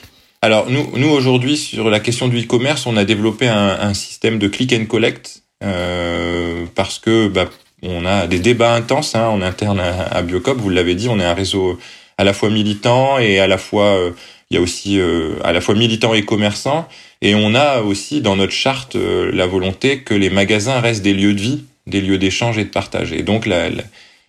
Alors 0.45 0.69
nous, 0.69 0.87
nous 0.95 1.09
aujourd'hui 1.09 1.57
sur 1.57 1.89
la 1.89 1.99
question 1.99 2.27
du 2.27 2.39
e-commerce, 2.39 2.85
on 2.85 2.97
a 2.97 3.03
développé 3.03 3.47
un, 3.47 3.79
un 3.81 3.95
système 3.95 4.37
de 4.37 4.47
click 4.47 4.73
and 4.73 4.85
collect 4.85 5.41
euh, 5.63 6.65
parce 6.75 6.99
que 6.99 7.27
bah, 7.27 7.49
on 7.81 8.05
a 8.05 8.27
des 8.27 8.37
débats 8.37 8.75
intenses 8.75 9.15
hein, 9.15 9.25
en 9.27 9.41
interne 9.41 9.79
à, 9.79 10.21
Biocop. 10.21 10.59
Vous 10.59 10.69
l'avez 10.69 10.93
dit, 10.93 11.09
on 11.09 11.19
est 11.19 11.25
un 11.25 11.33
réseau 11.33 11.79
à 12.19 12.23
la 12.23 12.31
fois 12.31 12.51
militant 12.51 13.17
et 13.17 13.39
à 13.39 13.47
la 13.47 13.57
fois 13.57 13.97
euh, 13.97 14.11
il 14.51 14.53
y 14.53 14.57
a 14.59 14.61
aussi 14.61 14.99
euh, 14.99 15.33
à 15.43 15.51
la 15.51 15.61
fois 15.61 15.73
militant 15.73 16.13
et 16.13 16.21
commerçant. 16.21 16.87
Et 17.23 17.33
on 17.33 17.55
a 17.55 17.81
aussi 17.81 18.21
dans 18.21 18.35
notre 18.35 18.53
charte 18.53 18.95
la 18.95 19.47
volonté 19.47 20.01
que 20.01 20.13
les 20.13 20.29
magasins 20.29 20.79
restent 20.79 21.01
des 21.01 21.15
lieux 21.15 21.33
de 21.33 21.41
vie, 21.41 21.63
des 21.87 22.01
lieux 22.01 22.19
d'échange 22.19 22.59
et 22.59 22.65
de 22.65 22.69
partage. 22.69 23.13
Et 23.13 23.23
donc 23.23 23.47
la, 23.47 23.69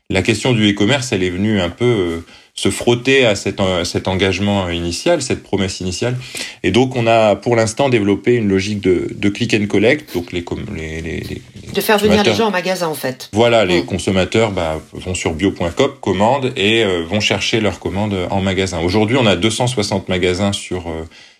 la 0.08 0.22
question 0.22 0.54
du 0.54 0.70
e-commerce, 0.70 1.12
elle 1.12 1.22
est 1.22 1.28
venue 1.28 1.60
un 1.60 1.68
peu 1.68 2.22
se 2.58 2.70
frotter 2.70 3.26
à 3.26 3.36
cet, 3.36 3.60
cet 3.84 4.08
engagement 4.08 4.70
initial, 4.70 5.20
cette 5.20 5.42
promesse 5.42 5.80
initiale. 5.80 6.16
Et 6.62 6.70
donc, 6.70 6.96
on 6.96 7.06
a 7.06 7.36
pour 7.36 7.54
l'instant 7.54 7.90
développé 7.90 8.34
une 8.34 8.48
logique 8.48 8.80
de, 8.80 9.08
de 9.14 9.28
click 9.28 9.52
and 9.52 9.66
collect. 9.66 10.14
Donc, 10.14 10.32
les, 10.32 10.42
les, 10.74 11.02
les, 11.02 11.20
les 11.20 11.42
de 11.74 11.80
faire 11.82 11.98
venir 11.98 12.22
les 12.22 12.34
gens 12.34 12.46
en 12.46 12.50
magasin, 12.50 12.88
en 12.88 12.94
fait. 12.94 13.28
Voilà, 13.32 13.66
les 13.66 13.82
mm. 13.82 13.86
consommateurs 13.86 14.52
bah, 14.52 14.80
vont 14.94 15.14
sur 15.14 15.34
bio.com, 15.34 15.92
commandent 16.00 16.52
et 16.56 16.82
euh, 16.82 17.04
vont 17.04 17.20
chercher 17.20 17.60
leurs 17.60 17.78
commandes 17.78 18.16
en 18.30 18.40
magasin. 18.40 18.80
Aujourd'hui, 18.80 19.18
on 19.20 19.26
a 19.26 19.36
260 19.36 20.08
magasins 20.08 20.52
sur 20.52 20.84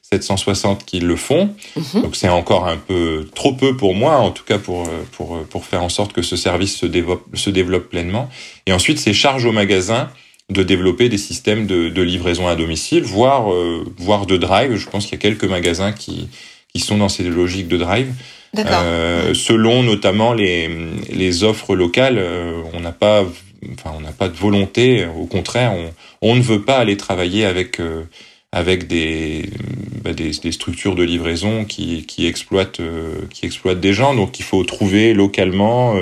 760 0.03 0.81
euh, 0.81 0.85
qui 0.85 1.01
le 1.01 1.17
font. 1.17 1.55
Mm-hmm. 1.79 2.03
Donc, 2.03 2.17
c'est 2.17 2.29
encore 2.29 2.67
un 2.69 2.77
peu 2.77 3.27
trop 3.35 3.55
peu 3.55 3.75
pour 3.75 3.95
moi, 3.95 4.19
en 4.19 4.33
tout 4.33 4.45
cas 4.45 4.59
pour, 4.59 4.83
euh, 4.83 5.07
pour, 5.13 5.39
pour 5.45 5.65
faire 5.65 5.83
en 5.83 5.89
sorte 5.89 6.13
que 6.13 6.21
ce 6.21 6.37
service 6.37 6.77
se 6.77 6.85
développe, 6.85 7.25
se 7.33 7.49
développe 7.49 7.89
pleinement. 7.89 8.29
Et 8.67 8.75
ensuite, 8.75 8.99
c'est 8.99 9.15
charge 9.15 9.47
au 9.47 9.53
magasin 9.53 10.11
de 10.51 10.63
développer 10.63 11.09
des 11.09 11.19
systèmes 11.19 11.67
de, 11.67 11.89
de 11.89 12.03
livraison 12.03 12.47
à 12.47 12.55
domicile, 12.55 13.03
voire, 13.03 13.53
euh, 13.53 13.85
voire 13.99 14.27
de 14.27 14.37
drive. 14.37 14.77
Je 14.77 14.89
pense 14.89 15.05
qu'il 15.05 15.13
y 15.13 15.17
a 15.17 15.21
quelques 15.21 15.45
magasins 15.45 15.93
qui, 15.93 16.29
qui 16.73 16.81
sont 16.81 16.99
dans 16.99 17.09
ces 17.09 17.25
logiques 17.25 17.69
de 17.69 17.79
drive. 17.79 18.13
Euh, 18.59 19.35
selon 19.35 19.83
notamment 19.83 20.33
les, 20.33 20.71
les 21.11 21.45
offres 21.45 21.75
locales, 21.75 22.19
euh, 22.19 22.63
on 22.73 22.81
n'a 22.81 22.93
pas, 22.93 23.25
enfin, 23.73 23.93
on 23.97 24.01
n'a 24.01 24.13
pas 24.13 24.29
de 24.29 24.37
volonté. 24.37 25.07
Au 25.07 25.27
contraire, 25.27 25.73
on, 25.73 26.31
on 26.31 26.37
ne 26.37 26.41
veut 26.41 26.63
pas 26.63 26.79
aller 26.79 26.97
travailler 26.97 27.45
avec 27.45 27.81
euh, 27.81 28.05
avec 28.53 28.87
des, 28.87 29.51
bah, 30.03 30.13
des, 30.13 30.31
des, 30.31 30.53
structures 30.53 30.95
de 30.95 31.03
livraison 31.03 31.65
qui, 31.65 32.07
qui 32.07 32.27
exploitent 32.27 32.81
qui 33.31 33.45
exploitent 33.45 33.81
des 33.81 33.93
gens. 33.93 34.15
Donc, 34.15 34.39
il 34.39 34.45
faut 34.45 34.63
trouver 34.65 35.13
localement 35.13 35.97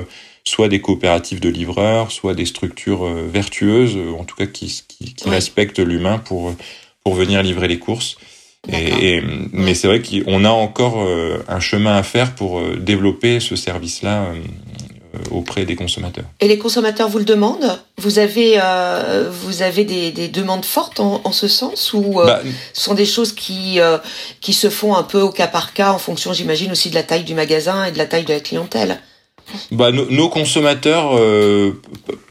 soit 0.47 0.69
des 0.69 0.81
coopératives 0.81 1.41
de 1.41 1.49
livreurs, 1.49 2.11
soit 2.11 2.35
des 2.35 2.47
structures 2.47 3.05
euh, 3.05 3.29
vertueuses, 3.31 3.97
euh, 3.97 4.13
en 4.19 4.25
tout 4.25 4.37
cas 4.37 4.47
qui, 4.47 4.83
qui, 4.87 5.15
qui 5.15 5.29
respectent 5.29 5.79
l'humain 5.79 6.19
pour, 6.19 6.55
pour 7.03 7.15
venir 7.15 7.43
livrer 7.43 7.69
les 7.69 7.79
courses. 7.79 8.17
Et, 8.73 9.21
mais 9.53 9.75
c'est 9.75 9.89
vrai 9.89 10.01
qu'on 10.01 10.43
a 10.47 10.49
encore 10.49 11.03
euh, 11.03 11.45
un 11.49 11.61
chemin 11.61 11.97
à 11.97 12.03
faire 12.03 12.35
pour 12.35 12.63
développer 12.79 13.39
ce 13.39 13.57
service-là 13.57 14.33
auprès 15.31 15.65
des 15.65 15.77
consommateurs. 15.77 16.25
Et 16.41 16.49
les 16.49 16.59
consommateurs 16.59 17.09
vous 17.09 17.19
le 17.19 17.25
demandent? 17.25 17.79
Vous 17.99 18.19
avez, 18.19 18.55
euh, 18.63 19.31
vous 19.31 19.63
avez 19.63 19.85
des, 19.85 20.11
des, 20.13 20.29
demandes 20.29 20.65
fortes 20.65 21.01
en, 21.01 21.21
en 21.25 21.33
ce 21.33 21.49
sens 21.49 21.93
ou 21.93 22.21
euh, 22.21 22.27
bah, 22.27 22.43
ce 22.73 22.83
sont 22.83 22.95
des 22.95 23.07
choses 23.07 23.33
qui, 23.33 23.81
euh, 23.81 23.99
qui 24.41 24.53
se 24.53 24.71
font 24.71 24.95
un 24.95 25.03
peu 25.03 25.21
au 25.21 25.31
cas 25.31 25.47
par 25.47 25.73
cas 25.73 25.93
en 25.93 25.99
fonction, 25.99 26.33
j'imagine, 26.33 26.73
aussi 26.73 26.91
de 26.91 26.95
la 26.95 27.03
taille 27.03 27.25
du 27.25 27.35
magasin 27.35 27.85
et 27.85 27.93
de 27.93 27.99
la 27.99 28.07
taille 28.07 28.25
de 28.25 28.33
la 28.33 28.41
clientèle? 28.41 29.01
Bah, 29.70 29.90
nos 29.92 30.28
consommateurs, 30.28 31.16
euh, 31.16 31.80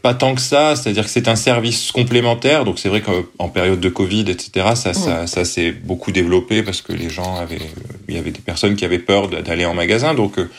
pas 0.02 0.14
tant 0.14 0.36
que 0.36 0.42
ça. 0.42 0.76
C'est-à-dire 0.76 1.04
que 1.04 1.10
c'est 1.10 1.28
un 1.28 1.36
service 1.36 1.92
complémentaire. 1.92 2.66
Donc 2.66 2.80
c'est 2.80 2.90
vrai 2.90 3.02
qu'en 3.02 3.50
période 3.50 3.80
de 3.80 3.90
Covid, 3.90 4.26
etc., 4.30 4.70
ça, 4.76 4.94
ça, 4.94 5.28
ça 5.28 5.46
s'est 5.46 5.72
beaucoup 5.72 6.12
développé 6.12 6.64
parce 6.64 6.82
que 6.82 6.94
les 6.94 7.10
gens 7.10 7.36
avaient, 7.36 7.62
il 8.08 8.16
y 8.16 8.18
avait 8.18 8.32
des 8.32 8.42
personnes 8.42 8.76
qui 8.76 8.86
avaient 8.86 9.00
peur 9.00 9.28
d'aller 9.30 9.66
en 9.66 9.74
magasin. 9.74 10.14
Donc 10.14 10.40
euh, 10.40 10.50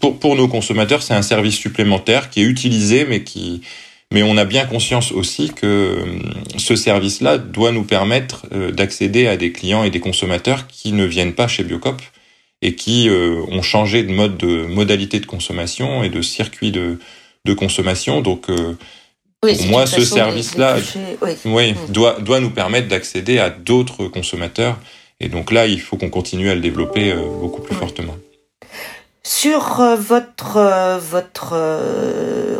pour 0.00 0.18
pour 0.18 0.36
nos 0.36 0.48
consommateurs, 0.48 1.02
c'est 1.02 1.14
un 1.14 1.22
service 1.22 1.56
supplémentaire 1.56 2.30
qui 2.30 2.40
est 2.40 2.46
utilisé, 2.46 3.06
mais 3.08 3.22
qui 3.22 3.62
mais 4.12 4.24
on 4.24 4.36
a 4.36 4.44
bien 4.44 4.66
conscience 4.66 5.12
aussi 5.12 5.50
que 5.50 5.66
euh, 5.66 6.04
ce 6.56 6.74
service-là 6.74 7.38
doit 7.38 7.70
nous 7.70 7.84
permettre 7.84 8.46
d'accéder 8.72 9.28
à 9.28 9.36
des 9.36 9.52
clients 9.52 9.84
et 9.84 9.90
des 9.90 10.00
consommateurs 10.00 10.66
qui 10.66 10.92
ne 10.92 11.04
viennent 11.04 11.34
pas 11.34 11.46
chez 11.46 11.62
Biocop 11.62 12.02
et 12.62 12.74
qui 12.74 13.08
euh, 13.08 13.42
ont 13.48 13.62
changé 13.62 14.02
de 14.02 14.12
mode 14.12 14.36
de 14.36 14.66
modalité 14.66 15.20
de 15.20 15.26
consommation 15.26 16.02
et 16.02 16.08
de 16.10 16.22
circuit 16.22 16.70
de, 16.70 16.98
de 17.44 17.54
consommation. 17.54 18.20
Donc 18.20 18.50
euh, 18.50 18.76
pour 19.40 19.66
moi, 19.66 19.86
ce 19.86 20.04
service-là, 20.04 20.76
oui. 21.46 21.72
Mm. 21.72 21.92
doit 21.92 22.20
doit 22.20 22.40
nous 22.40 22.50
permettre 22.50 22.88
d'accéder 22.88 23.38
à 23.38 23.50
d'autres 23.50 24.04
consommateurs. 24.04 24.78
Et 25.20 25.28
donc 25.28 25.50
là, 25.50 25.66
il 25.66 25.80
faut 25.80 25.96
qu'on 25.96 26.10
continue 26.10 26.50
à 26.50 26.54
le 26.54 26.60
développer 26.60 27.12
euh, 27.12 27.20
beaucoup 27.40 27.62
plus 27.62 27.74
fortement. 27.74 28.16
Sur 29.22 29.82
votre 29.98 30.98
votre 30.98 31.54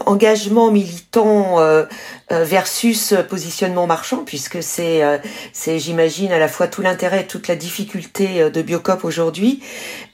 engagement 0.07 0.71
militant 0.71 1.61
euh, 1.61 1.85
versus 2.30 3.14
positionnement 3.28 3.87
marchand, 3.87 4.22
puisque 4.25 4.62
c'est, 4.62 5.02
euh, 5.02 5.18
c'est 5.52 5.78
j'imagine, 5.78 6.32
à 6.32 6.38
la 6.38 6.49
fois 6.49 6.68
tout 6.68 6.82
l'intérêt 6.82 7.22
et 7.22 7.26
toute 7.26 7.49
la 7.49 7.56
difficulté 7.56 8.40
euh, 8.40 8.50
de 8.50 8.62
Biocop 8.62 9.04
aujourd'hui. 9.04 9.60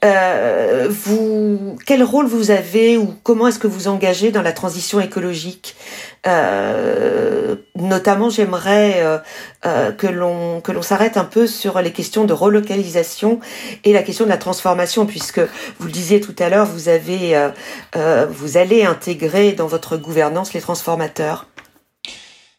Euh, 0.04 0.88
vous, 0.88 1.76
quel 1.84 2.02
rôle 2.02 2.26
vous 2.26 2.50
avez 2.50 2.96
ou 2.96 3.14
comment 3.22 3.48
est-ce 3.48 3.58
que 3.58 3.66
vous 3.66 3.88
engagez 3.88 4.30
dans 4.30 4.42
la 4.42 4.52
transition 4.52 5.00
écologique? 5.00 5.76
Euh, 6.26 7.56
Notamment, 7.76 8.30
j'aimerais 8.30 9.02
euh, 9.66 9.92
que 9.92 10.06
l'on 10.06 10.60
que 10.60 10.72
l'on 10.72 10.82
s'arrête 10.82 11.16
un 11.16 11.24
peu 11.24 11.46
sur 11.46 11.80
les 11.80 11.92
questions 11.92 12.24
de 12.24 12.32
relocalisation 12.32 13.40
et 13.84 13.92
la 13.92 14.02
question 14.02 14.24
de 14.24 14.30
la 14.30 14.38
transformation, 14.38 15.04
puisque 15.06 15.40
vous 15.78 15.86
le 15.86 15.92
disiez 15.92 16.20
tout 16.20 16.34
à 16.38 16.48
l'heure, 16.48 16.66
vous 16.66 16.88
avez 16.88 17.50
vous 18.30 18.56
allez 18.56 18.84
intégrer 18.84 19.52
dans 19.52 19.66
votre 19.66 19.96
gouvernance 19.96 20.54
les 20.54 20.60
transformateurs 20.60 21.46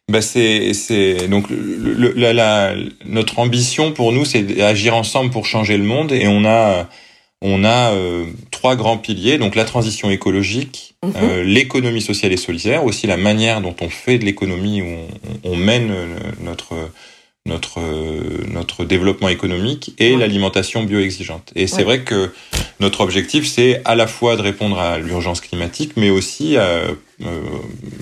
bah 0.09 0.21
c'est 0.21 0.73
c'est 0.73 1.27
donc 1.27 1.49
le, 1.49 2.13
la, 2.15 2.31
la, 2.31 2.75
notre 3.05 3.39
ambition 3.39 3.91
pour 3.91 4.13
nous 4.13 4.23
c'est 4.23 4.43
d'agir 4.43 4.95
ensemble 4.95 5.31
pour 5.31 5.45
changer 5.45 5.77
le 5.77 5.83
monde 5.83 6.13
et 6.13 6.27
on 6.27 6.45
a 6.45 6.87
on 7.41 7.63
a 7.65 7.93
euh, 7.93 8.25
trois 8.49 8.75
grands 8.75 8.97
piliers 8.97 9.37
donc 9.37 9.55
la 9.55 9.65
transition 9.65 10.09
écologique 10.09 10.95
mhm. 11.03 11.13
euh, 11.21 11.43
l'économie 11.43 12.01
sociale 12.01 12.31
et 12.31 12.37
solidaire 12.37 12.85
aussi 12.85 13.05
la 13.05 13.17
manière 13.17 13.59
dont 13.61 13.75
on 13.81 13.89
fait 13.89 14.17
de 14.17 14.23
l'économie 14.23 14.81
où 14.81 14.85
on, 14.85 15.51
on, 15.51 15.55
mène 15.57 15.91
euh, 15.91 16.05
notre 16.41 16.73
notre 17.47 17.81
notre 18.51 18.85
développement 18.85 19.29
économique 19.29 19.93
et 19.97 20.15
l'alimentation 20.15 20.83
bioexigeante. 20.83 21.51
Et 21.55 21.67
c'est 21.67 21.83
vrai 21.83 22.01
que 22.01 22.31
notre 22.79 23.01
objectif 23.01 23.47
c'est 23.47 23.81
à 23.85 23.95
la 23.95 24.05
fois 24.05 24.35
de 24.35 24.41
répondre 24.41 24.77
à 24.79 24.99
l'urgence 24.99 25.41
climatique, 25.41 25.93
mais 25.95 26.09
aussi 26.09 26.57
à, 26.57 26.61
euh, 26.61 27.41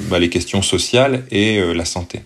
bah, 0.10 0.20
les 0.20 0.30
questions 0.30 0.62
sociales 0.62 1.24
et 1.32 1.58
euh, 1.60 1.74
la 1.74 1.86
santé. 1.86 2.20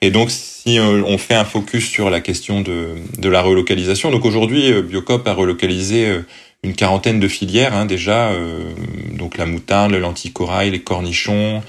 Et 0.00 0.10
donc 0.10 0.30
si 0.30 0.78
euh, 0.78 1.02
on 1.06 1.18
fait 1.18 1.34
un 1.34 1.44
focus 1.44 1.88
sur 1.88 2.10
la 2.10 2.20
question 2.20 2.62
de 2.62 2.88
de 3.18 3.28
la 3.28 3.42
relocalisation, 3.42 4.10
donc 4.10 4.24
aujourd'hui 4.24 4.82
Biocop 4.82 5.28
a 5.28 5.34
relocalisé 5.34 6.20
une 6.62 6.74
quarantaine 6.74 7.20
de 7.20 7.28
filières 7.28 7.74
hein, 7.74 7.86
déjà, 7.86 8.32
donc 9.12 9.36
la 9.36 9.46
moutarde, 9.46 9.92
le 9.92 10.00
lentille-corail, 10.00 10.70
les 10.70 10.80
cornichons. 10.80 11.62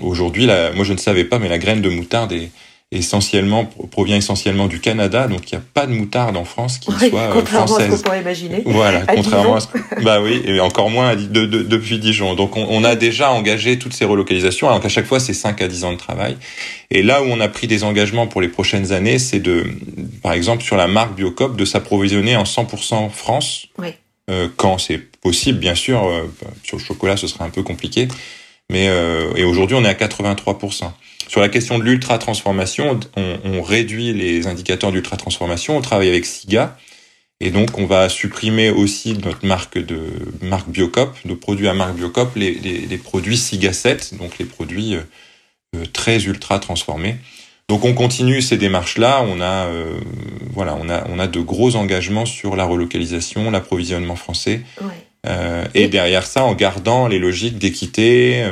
aujourd'hui, 0.00 0.46
moi 0.46 0.84
je 0.84 0.92
ne 0.92 0.98
savais 0.98 1.24
pas, 1.24 1.38
mais 1.38 1.48
la 1.48 1.58
graine 1.58 1.82
de 1.82 1.90
moutarde 1.90 2.32
est 2.32 2.50
essentiellement 2.92 3.64
provient 3.90 4.16
essentiellement 4.16 4.66
du 4.66 4.78
Canada, 4.80 5.26
donc 5.26 5.50
il 5.50 5.54
n'y 5.54 5.58
a 5.58 5.64
pas 5.72 5.86
de 5.86 5.92
moutarde 5.92 6.36
en 6.36 6.44
France 6.44 6.78
qui 6.78 6.92
soit 6.92 7.20
euh, 7.20 7.32
contrairement 7.32 7.66
française. 7.66 7.86
à 7.86 7.90
ce 7.90 7.96
qu'on 7.96 8.02
pourrait 8.02 8.20
imaginer. 8.20 8.62
Voilà, 8.66 9.00
contrairement 9.06 9.56
à 9.56 9.60
ce 9.60 9.68
que, 9.68 10.02
bah 10.02 10.20
oui, 10.20 10.42
et 10.44 10.60
encore 10.60 10.90
moins 10.90 11.16
de, 11.16 11.46
de, 11.46 11.62
depuis 11.62 11.98
Dijon. 11.98 12.34
Donc 12.34 12.56
on, 12.56 12.66
on, 12.68 12.84
a 12.84 12.94
déjà 12.94 13.32
engagé 13.32 13.78
toutes 13.78 13.94
ces 13.94 14.04
relocalisations, 14.04 14.68
alors 14.68 14.80
qu'à 14.80 14.90
chaque 14.90 15.06
fois 15.06 15.20
c'est 15.20 15.32
5 15.32 15.60
à 15.62 15.68
10 15.68 15.84
ans 15.84 15.92
de 15.92 15.96
travail. 15.96 16.36
Et 16.90 17.02
là 17.02 17.22
où 17.22 17.26
on 17.26 17.40
a 17.40 17.48
pris 17.48 17.66
des 17.66 17.82
engagements 17.82 18.26
pour 18.26 18.42
les 18.42 18.48
prochaines 18.48 18.92
années, 18.92 19.18
c'est 19.18 19.40
de, 19.40 19.64
par 20.22 20.32
exemple 20.32 20.62
sur 20.62 20.76
la 20.76 20.86
marque 20.86 21.14
Biocop, 21.14 21.56
de 21.56 21.64
s'approvisionner 21.64 22.36
en 22.36 22.44
100% 22.44 23.08
France, 23.10 23.66
oui. 23.78 23.88
euh, 24.30 24.48
quand 24.56 24.76
c'est 24.76 24.98
possible, 24.98 25.58
bien 25.58 25.74
sûr. 25.74 26.04
Euh, 26.04 26.30
sur 26.62 26.76
le 26.76 26.82
chocolat, 26.82 27.16
ce 27.16 27.26
serait 27.26 27.44
un 27.44 27.50
peu 27.50 27.62
compliqué, 27.62 28.08
mais 28.70 28.88
euh, 28.88 29.32
et 29.36 29.44
aujourd'hui 29.44 29.76
on 29.76 29.84
est 29.84 29.88
à 29.88 29.94
83%. 29.94 30.92
Sur 31.32 31.40
la 31.40 31.48
question 31.48 31.78
de 31.78 31.84
l'ultra-transformation, 31.84 33.00
on, 33.16 33.38
on, 33.42 33.62
réduit 33.62 34.12
les 34.12 34.46
indicateurs 34.46 34.92
d'ultra-transformation. 34.92 35.78
On 35.78 35.80
travaille 35.80 36.10
avec 36.10 36.26
SIGA. 36.26 36.76
Et 37.40 37.50
donc, 37.50 37.78
on 37.78 37.86
va 37.86 38.10
supprimer 38.10 38.68
aussi 38.68 39.14
notre 39.14 39.46
marque 39.46 39.78
de 39.78 39.98
marque 40.42 40.68
Biocop, 40.68 41.16
nos 41.24 41.36
produits 41.36 41.68
à 41.68 41.72
marque 41.72 41.94
Biocop, 41.94 42.36
les, 42.36 42.52
les, 42.52 42.80
les 42.80 42.98
produits 42.98 43.38
SIGA 43.38 43.72
7, 43.72 44.18
donc 44.18 44.36
les 44.38 44.44
produits 44.44 44.94
euh, 44.94 45.00
euh, 45.74 45.86
très 45.90 46.22
ultra 46.22 46.58
transformés. 46.58 47.16
Donc, 47.66 47.86
on 47.86 47.94
continue 47.94 48.42
ces 48.42 48.58
démarches-là. 48.58 49.24
On 49.26 49.40
a, 49.40 49.68
euh, 49.68 50.00
voilà, 50.52 50.76
on 50.78 50.90
a, 50.90 51.08
on 51.08 51.18
a 51.18 51.28
de 51.28 51.40
gros 51.40 51.76
engagements 51.76 52.26
sur 52.26 52.56
la 52.56 52.64
relocalisation, 52.66 53.50
l'approvisionnement 53.50 54.16
français, 54.16 54.60
ouais. 54.82 54.88
euh, 55.28 55.64
et, 55.72 55.84
et, 55.84 55.88
derrière 55.88 56.26
ça, 56.26 56.44
en 56.44 56.52
gardant 56.52 57.08
les 57.08 57.18
logiques 57.18 57.56
d'équité. 57.56 58.44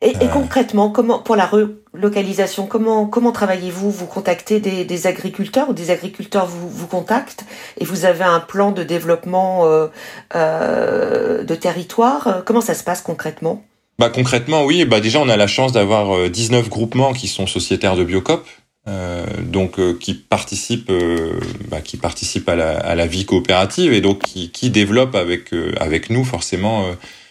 Et, 0.00 0.10
et, 0.10 0.28
concrètement, 0.32 0.90
comment 0.90 1.18
pour 1.18 1.34
la 1.34 1.46
relocalisation, 1.46 2.66
comment 2.66 3.06
comment 3.06 3.32
travaillez-vous? 3.32 3.90
Vous 3.90 4.06
contactez 4.06 4.60
des, 4.60 4.84
des, 4.84 5.06
agriculteurs 5.08 5.70
ou 5.70 5.72
des 5.72 5.90
agriculteurs 5.90 6.46
vous 6.46 6.68
vous 6.68 6.86
contactent 6.86 7.44
et 7.78 7.84
vous 7.84 8.04
avez 8.04 8.22
un 8.22 8.38
plan 8.38 8.70
de 8.70 8.84
développement 8.84 9.66
euh, 9.66 9.88
euh, 10.36 11.42
de 11.42 11.54
territoire? 11.56 12.42
Comment 12.44 12.60
ça 12.60 12.74
se 12.74 12.84
passe 12.84 13.00
concrètement? 13.00 13.64
Bah 13.98 14.10
concrètement 14.10 14.64
oui, 14.64 14.84
bah 14.84 15.00
déjà 15.00 15.18
on 15.18 15.28
a 15.28 15.36
la 15.36 15.48
chance 15.48 15.72
d'avoir 15.72 16.30
19 16.30 16.64
euh, 16.64 16.68
groupements 16.68 17.12
qui 17.12 17.26
sont 17.26 17.48
sociétaires 17.48 17.96
de 17.96 18.04
Biocop. 18.04 18.46
Euh, 18.88 19.26
donc 19.42 19.78
euh, 19.78 19.92
qui 19.98 20.14
participent, 20.14 20.90
euh, 20.90 21.38
bah, 21.68 21.82
qui 21.82 21.98
participent 21.98 22.48
à 22.48 22.56
la, 22.56 22.78
à 22.78 22.94
la, 22.94 23.06
vie 23.06 23.26
coopérative 23.26 23.92
et 23.92 24.00
donc 24.00 24.22
qui, 24.22 24.50
qui 24.50 24.70
développent 24.70 25.16
avec 25.16 25.50
avec 25.78 26.08
nous 26.08 26.24
forcément 26.24 26.86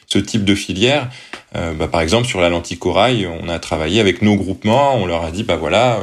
ce 0.07 0.19
type 0.19 0.45
de 0.45 0.55
filière 0.55 1.09
bah, 1.53 1.87
par 1.87 2.01
exemple, 2.01 2.27
sur 2.27 2.39
la 2.39 2.49
lentille 2.49 2.77
corail, 2.77 3.25
on 3.25 3.49
a 3.49 3.57
travaillé 3.57 3.99
avec 3.99 4.21
nos 4.21 4.35
groupements. 4.35 4.95
On 4.95 5.07
leur 5.07 5.23
a 5.23 5.31
dit, 5.31 5.41
bah 5.41 5.55
voilà, 5.55 5.99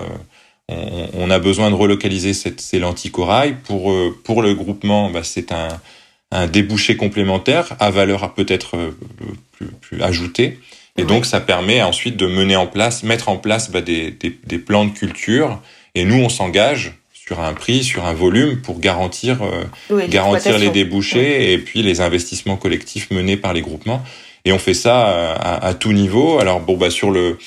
on, 0.68 1.06
on, 1.14 1.30
a 1.30 1.38
besoin 1.38 1.70
de 1.70 1.76
relocaliser 1.76 2.34
cette, 2.34 2.60
ces 2.60 2.80
lentilles 2.80 3.12
corail. 3.12 3.54
Pour 3.62 3.94
pour 4.24 4.42
le 4.42 4.54
groupement, 4.54 5.10
bah, 5.10 5.22
c'est 5.22 5.52
un, 5.52 5.68
un 6.32 6.48
débouché 6.48 6.96
complémentaire 6.96 7.76
à 7.78 7.92
valeur 7.92 8.34
peut-être 8.34 8.94
plus, 9.52 9.68
plus 9.80 10.02
ajoutée. 10.02 10.58
Et 10.96 11.04
donc, 11.04 11.26
ça 11.26 11.40
permet 11.40 11.82
ensuite 11.82 12.16
de 12.16 12.26
mener 12.26 12.56
en 12.56 12.66
place, 12.66 13.02
mettre 13.02 13.28
en 13.28 13.36
place 13.36 13.70
bah, 13.70 13.80
des, 13.80 14.12
des, 14.12 14.38
des, 14.44 14.58
plans 14.58 14.84
de 14.84 14.92
culture. 14.92 15.60
Et 15.94 16.04
nous, 16.04 16.16
on 16.16 16.28
s'engage 16.28 16.94
sur 17.26 17.40
un 17.40 17.54
prix, 17.54 17.82
sur 17.84 18.04
un 18.04 18.12
volume 18.12 18.60
pour 18.60 18.80
garantir, 18.80 19.38
euh, 19.42 20.06
garantir 20.08 20.58
les 20.58 20.68
débouchés 20.68 21.52
et 21.52 21.58
puis 21.58 21.82
les 21.82 22.00
investissements 22.00 22.56
collectifs 22.56 23.10
menés 23.10 23.36
par 23.36 23.52
les 23.52 23.62
groupements. 23.62 24.04
Et 24.44 24.52
on 24.52 24.58
fait 24.58 24.74
ça 24.74 25.32
à, 25.32 25.66
à, 25.66 25.74
tout 25.74 25.92
niveau. 25.92 26.38
Alors 26.38 26.60
bon, 26.60 26.76
bah 26.76 26.90
sur 26.90 27.10
le 27.10 27.38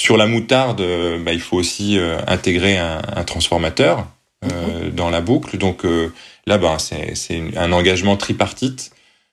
sur 0.00 0.16
la 0.16 0.26
moutarde, 0.26 0.82
bah, 1.22 1.34
il 1.34 1.40
faut 1.40 1.58
aussi 1.58 1.98
euh, 1.98 2.18
intégrer 2.26 2.78
un, 2.78 3.02
un 3.14 3.24
transformateur 3.24 4.06
euh, 4.44 4.86
mhm. 4.86 4.90
dans 4.92 5.10
la 5.10 5.20
boucle. 5.20 5.58
Donc 5.58 5.84
euh, 5.84 6.10
là, 6.46 6.56
bah, 6.56 6.76
c'est 6.78 7.14
c'est 7.14 7.42
un 7.56 7.72
engagement 7.72 8.16
tripartite. 8.16 8.92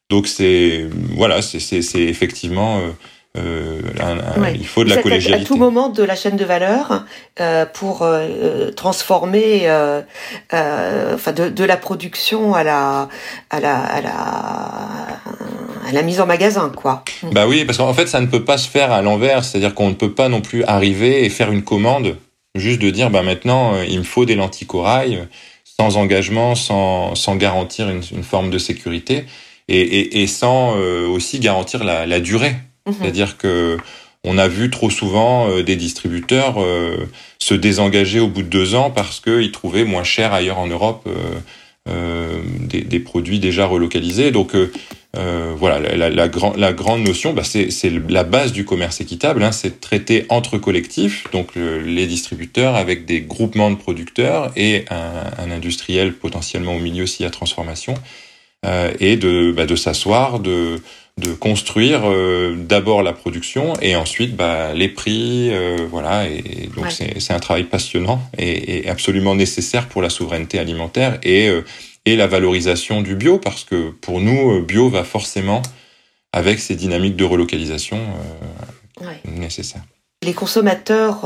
Donc 0.09 0.27
c'est 0.27 0.87
voilà, 1.15 1.41
c'est 1.41 2.01
effectivement 2.01 2.81
euh, 3.37 3.81
il 4.53 4.65
faut 4.65 4.83
de 4.83 4.89
la 4.89 5.01
collégialité. 5.01 5.43
À 5.43 5.45
tout 5.45 5.57
moment 5.57 5.89
de 5.89 6.03
la 6.03 6.15
chaîne 6.15 6.35
de 6.37 6.45
valeur 6.45 7.05
euh, 7.39 7.65
pour 7.65 8.01
euh, 8.01 8.71
transformer, 8.71 9.69
enfin 10.51 11.31
de, 11.31 11.49
de, 11.49 11.63
la 11.63 11.77
production 11.77 12.53
à 12.53 12.63
la 12.63 13.09
à 13.49 13.59
la 13.59 13.77
à 13.77 14.01
la 14.01 14.11
à 15.87 15.91
la 15.91 16.01
mise 16.01 16.19
en 16.19 16.25
magasin, 16.25 16.71
quoi. 16.75 17.03
Bah 17.31 17.47
oui, 17.47 17.63
parce 17.65 17.77
qu'en 17.77 17.93
fait, 17.93 18.07
ça 18.07 18.19
ne 18.19 18.27
peut 18.27 18.43
pas 18.43 18.57
se 18.57 18.67
faire 18.67 18.91
à 18.91 19.01
l'envers, 19.01 19.43
c'est-à-dire 19.43 19.73
qu'on 19.73 19.89
ne 19.89 19.95
peut 19.95 20.11
pas 20.11 20.29
non 20.29 20.41
plus 20.41 20.63
arriver 20.65 21.23
et 21.23 21.29
faire 21.29 21.51
une 21.51 21.63
commande 21.63 22.17
juste 22.55 22.81
de 22.81 22.89
dire, 22.89 23.09
bah 23.09 23.23
maintenant, 23.23 23.81
il 23.87 23.99
me 23.99 24.03
faut 24.03 24.25
des 24.25 24.35
lentilles 24.35 24.67
corail 24.67 25.27
sans 25.63 25.95
engagement, 25.97 26.55
sans 26.55 27.15
sans 27.15 27.35
garantir 27.35 27.89
une, 27.89 28.01
une 28.11 28.23
forme 28.23 28.49
de 28.49 28.57
sécurité 28.57 29.25
et, 29.67 29.79
et, 29.79 30.23
et 30.23 30.27
sans 30.27 30.75
aussi 30.77 31.39
garantir 31.39 31.83
la, 31.83 32.05
la 32.05 32.19
durée 32.19 32.55
Mhm. 32.87 32.93
C'est-à-dire 32.99 33.37
que 33.37 33.77
on 34.23 34.37
a 34.37 34.47
vu 34.47 34.69
trop 34.69 34.89
souvent 34.89 35.49
euh, 35.49 35.63
des 35.63 35.75
distributeurs 35.75 36.61
euh, 36.61 37.07
se 37.39 37.53
désengager 37.53 38.19
au 38.19 38.27
bout 38.27 38.41
de 38.41 38.49
deux 38.49 38.75
ans 38.75 38.91
parce 38.91 39.19
qu'ils 39.19 39.51
trouvaient 39.51 39.85
moins 39.85 40.03
cher 40.03 40.33
ailleurs 40.33 40.59
en 40.59 40.67
Europe 40.67 41.07
euh, 41.87 42.41
des, 42.59 42.81
des, 42.81 42.99
produits 42.99 43.39
déjà 43.39 43.65
relocalisés. 43.65 44.31
Donc 44.31 44.53
voilà, 45.13 45.79
la, 45.79 46.09
la, 46.09 46.27
la, 46.57 46.73
grande 46.73 47.01
notion, 47.03 47.33
bah, 47.33 47.43
c'est 47.43 47.89
la 48.09 48.23
base 48.23 48.51
du 48.51 48.65
commerce 48.65 49.01
équitable, 49.01 49.41
hein, 49.41 49.51
c'est 49.51 49.69
de 49.69 49.79
traiter 49.79 50.25
entre 50.29 50.57
collectifs, 50.57 51.23
donc 51.31 51.55
les 51.55 52.05
distributeurs 52.05 52.75
avec 52.75 53.05
des 53.05 53.21
groupements 53.21 53.71
de 53.71 53.77
producteurs 53.77 54.51
et 54.55 54.85
un, 54.91 55.43
un 55.43 55.49
industriel 55.49 56.13
potentiellement 56.13 56.75
au 56.75 56.79
milieu 56.79 57.07
s'il 57.07 57.23
y 57.23 57.27
a 57.27 57.31
transformation, 57.31 57.95
et 58.99 59.15
de, 59.15 59.53
bah, 59.53 59.65
de 59.65 59.75
s'asseoir, 59.75 60.39
de 60.39 60.81
de 61.17 61.33
construire 61.33 62.01
euh, 62.05 62.55
d'abord 62.55 63.01
la 63.01 63.11
production 63.11 63.73
et 63.81 63.95
ensuite 63.95 64.35
bah, 64.35 64.73
les 64.73 64.87
prix, 64.87 65.49
euh, 65.51 65.87
voilà. 65.89 66.27
Et 66.27 66.69
donc 66.75 66.91
c'est 66.91 67.33
un 67.33 67.39
travail 67.39 67.63
passionnant 67.63 68.21
et, 68.37 68.85
et, 68.85 68.89
absolument 68.89 69.33
nécessaire 69.33 69.87
pour 69.87 70.01
la 70.01 70.09
souveraineté 70.09 70.59
alimentaire 70.59 71.19
et 71.23 71.49
euh, 71.49 71.63
et 72.05 72.15
la 72.15 72.27
valorisation 72.27 73.01
du 73.01 73.15
bio 73.15 73.37
parce 73.37 73.65
que 73.65 73.89
pour 73.89 74.21
nous 74.21 74.63
bio 74.63 74.89
va 74.89 75.03
forcément 75.03 75.61
avec 76.31 76.59
ces 76.59 76.75
dynamiques 76.75 77.17
de 77.17 77.25
relocalisation 77.25 77.99
ouais. 79.01 79.19
nécessaires. 79.29 79.81
Les 80.23 80.33
consommateurs 80.33 81.25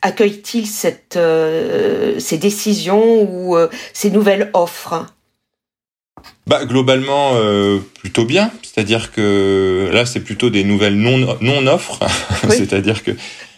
accueillent-ils 0.00 0.66
cette, 0.66 1.18
ces 2.18 2.38
décisions 2.38 3.22
ou 3.30 3.58
ces 3.92 4.10
nouvelles 4.10 4.50
offres? 4.54 5.04
Bah 6.46 6.64
globalement 6.64 7.32
euh, 7.34 7.78
plutôt 8.00 8.24
bien, 8.24 8.50
c'est-à-dire 8.62 9.12
que 9.12 9.88
là 9.92 10.04
c'est 10.06 10.20
plutôt 10.20 10.50
des 10.50 10.64
nouvelles 10.64 10.96
non 10.96 11.36
non 11.40 11.66
offres, 11.66 12.00
c'est-à-dire 12.48 13.02
que 13.02 13.12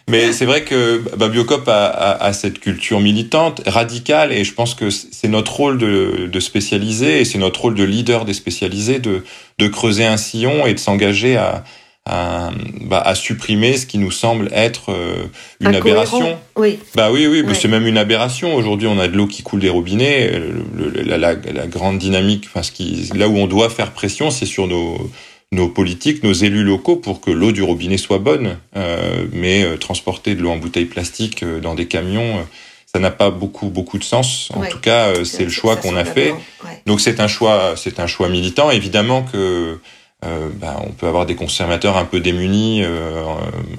mais 0.09 0.33
c'est 0.33 0.45
vrai 0.45 0.63
que 0.63 1.03
bah, 1.17 1.29
Biocop 1.29 1.67
a, 1.67 1.87
a, 1.87 2.27
a, 2.27 2.33
cette 2.33 2.61
culture 2.61 3.01
militante 3.01 3.63
radicale 3.67 4.33
et 4.33 4.45
je 4.45 4.55
pense 4.55 4.75
que 4.75 4.89
c'est 4.89 5.27
notre 5.27 5.57
rôle 5.57 5.79
de, 5.79 6.29
de 6.31 6.41
spécialiser 6.41 7.21
et 7.21 7.25
c'est 7.25 7.39
notre 7.39 7.63
rôle 7.63 7.75
de 7.75 7.83
leader 7.83 8.25
des 8.25 8.35
spécialisés 8.35 9.01
de 9.01 9.25
de 9.59 9.67
creuser 9.67 10.05
un 10.05 10.17
sillon 10.17 10.65
et 10.65 10.75
de 10.75 10.79
s'engager 10.79 11.37
à 11.37 11.65
à, 12.07 12.51
bah, 12.83 13.03
à, 13.05 13.15
supprimer 13.15 13.77
ce 13.77 13.85
qui 13.85 13.99
nous 13.99 14.11
semble 14.11 14.49
être 14.53 14.93
euh, 14.93 15.25
une 15.61 15.75
aberration. 15.75 16.39
Oui. 16.57 16.79
Bah 16.95 17.11
oui, 17.13 17.27
oui, 17.27 17.45
c'est 17.55 17.69
même 17.69 17.87
une 17.87 17.99
aberration. 17.99 18.55
Aujourd'hui, 18.55 18.89
on 18.89 18.99
a 18.99 19.09
de 19.09 19.17
l'eau 19.17 19.27
qui 19.27 19.43
coule 19.43 19.61
des 19.61 19.69
robinets. 19.69 20.31
Le, 20.39 21.03
la, 21.03 21.19
la, 21.19 21.35
la, 21.35 21.67
grande 21.67 21.99
dynamique, 21.99 22.45
enfin, 22.47 22.63
ce 22.63 22.73
qui, 22.73 23.11
là 23.15 23.29
où 23.29 23.37
on 23.37 23.47
doit 23.47 23.69
faire 23.69 23.91
pression, 23.91 24.31
c'est 24.31 24.47
sur 24.47 24.67
nos, 24.67 25.11
nos 25.53 25.69
politiques, 25.69 26.23
nos 26.23 26.33
élus 26.33 26.65
locaux 26.65 26.97
pour 26.97 27.21
que 27.21 27.31
l'eau 27.31 27.53
du 27.53 27.63
robinet 27.63 27.99
soit 27.99 28.19
bonne. 28.19 28.59
Euh, 28.77 29.27
mais 29.33 29.65
euh, 29.65 29.77
transporter 29.77 30.35
de 30.35 30.43
l'eau 30.43 30.51
en 30.51 30.57
bouteille 30.57 30.87
plastique 30.87 31.43
euh, 31.43 31.61
dans 31.61 31.75
des 31.75 31.87
camions, 31.87 32.47
ça 32.87 32.99
n'a 32.99 33.11
pas 33.11 33.31
beaucoup 33.31 33.69
beaucoup 33.69 33.99
de 33.99 34.05
sens. 34.05 34.51
En 34.55 34.65
tout 34.67 34.81
cas, 34.81 35.25
c'est 35.25 35.45
le 35.45 35.51
choix 35.51 35.77
qu'on 35.77 35.97
a 35.97 36.05
fait. 36.05 36.33
Ouais. 36.33 36.83
Donc 36.87 37.01
c'est 37.01 37.21
un 37.21 37.29
choix, 37.29 37.75
c'est 37.77 38.01
un 38.01 38.07
choix 38.07 38.29
militant. 38.29 38.71
Évidemment 38.71 39.23
que 39.23 39.79
euh, 40.25 40.49
bah, 40.55 40.81
on 40.87 40.93
peut 40.93 41.07
avoir 41.07 41.27
des 41.27 41.35
consommateurs 41.35 41.99
un 41.99 42.07
peu 42.07 42.21
démunis 42.21 42.83
euh, 42.83 43.23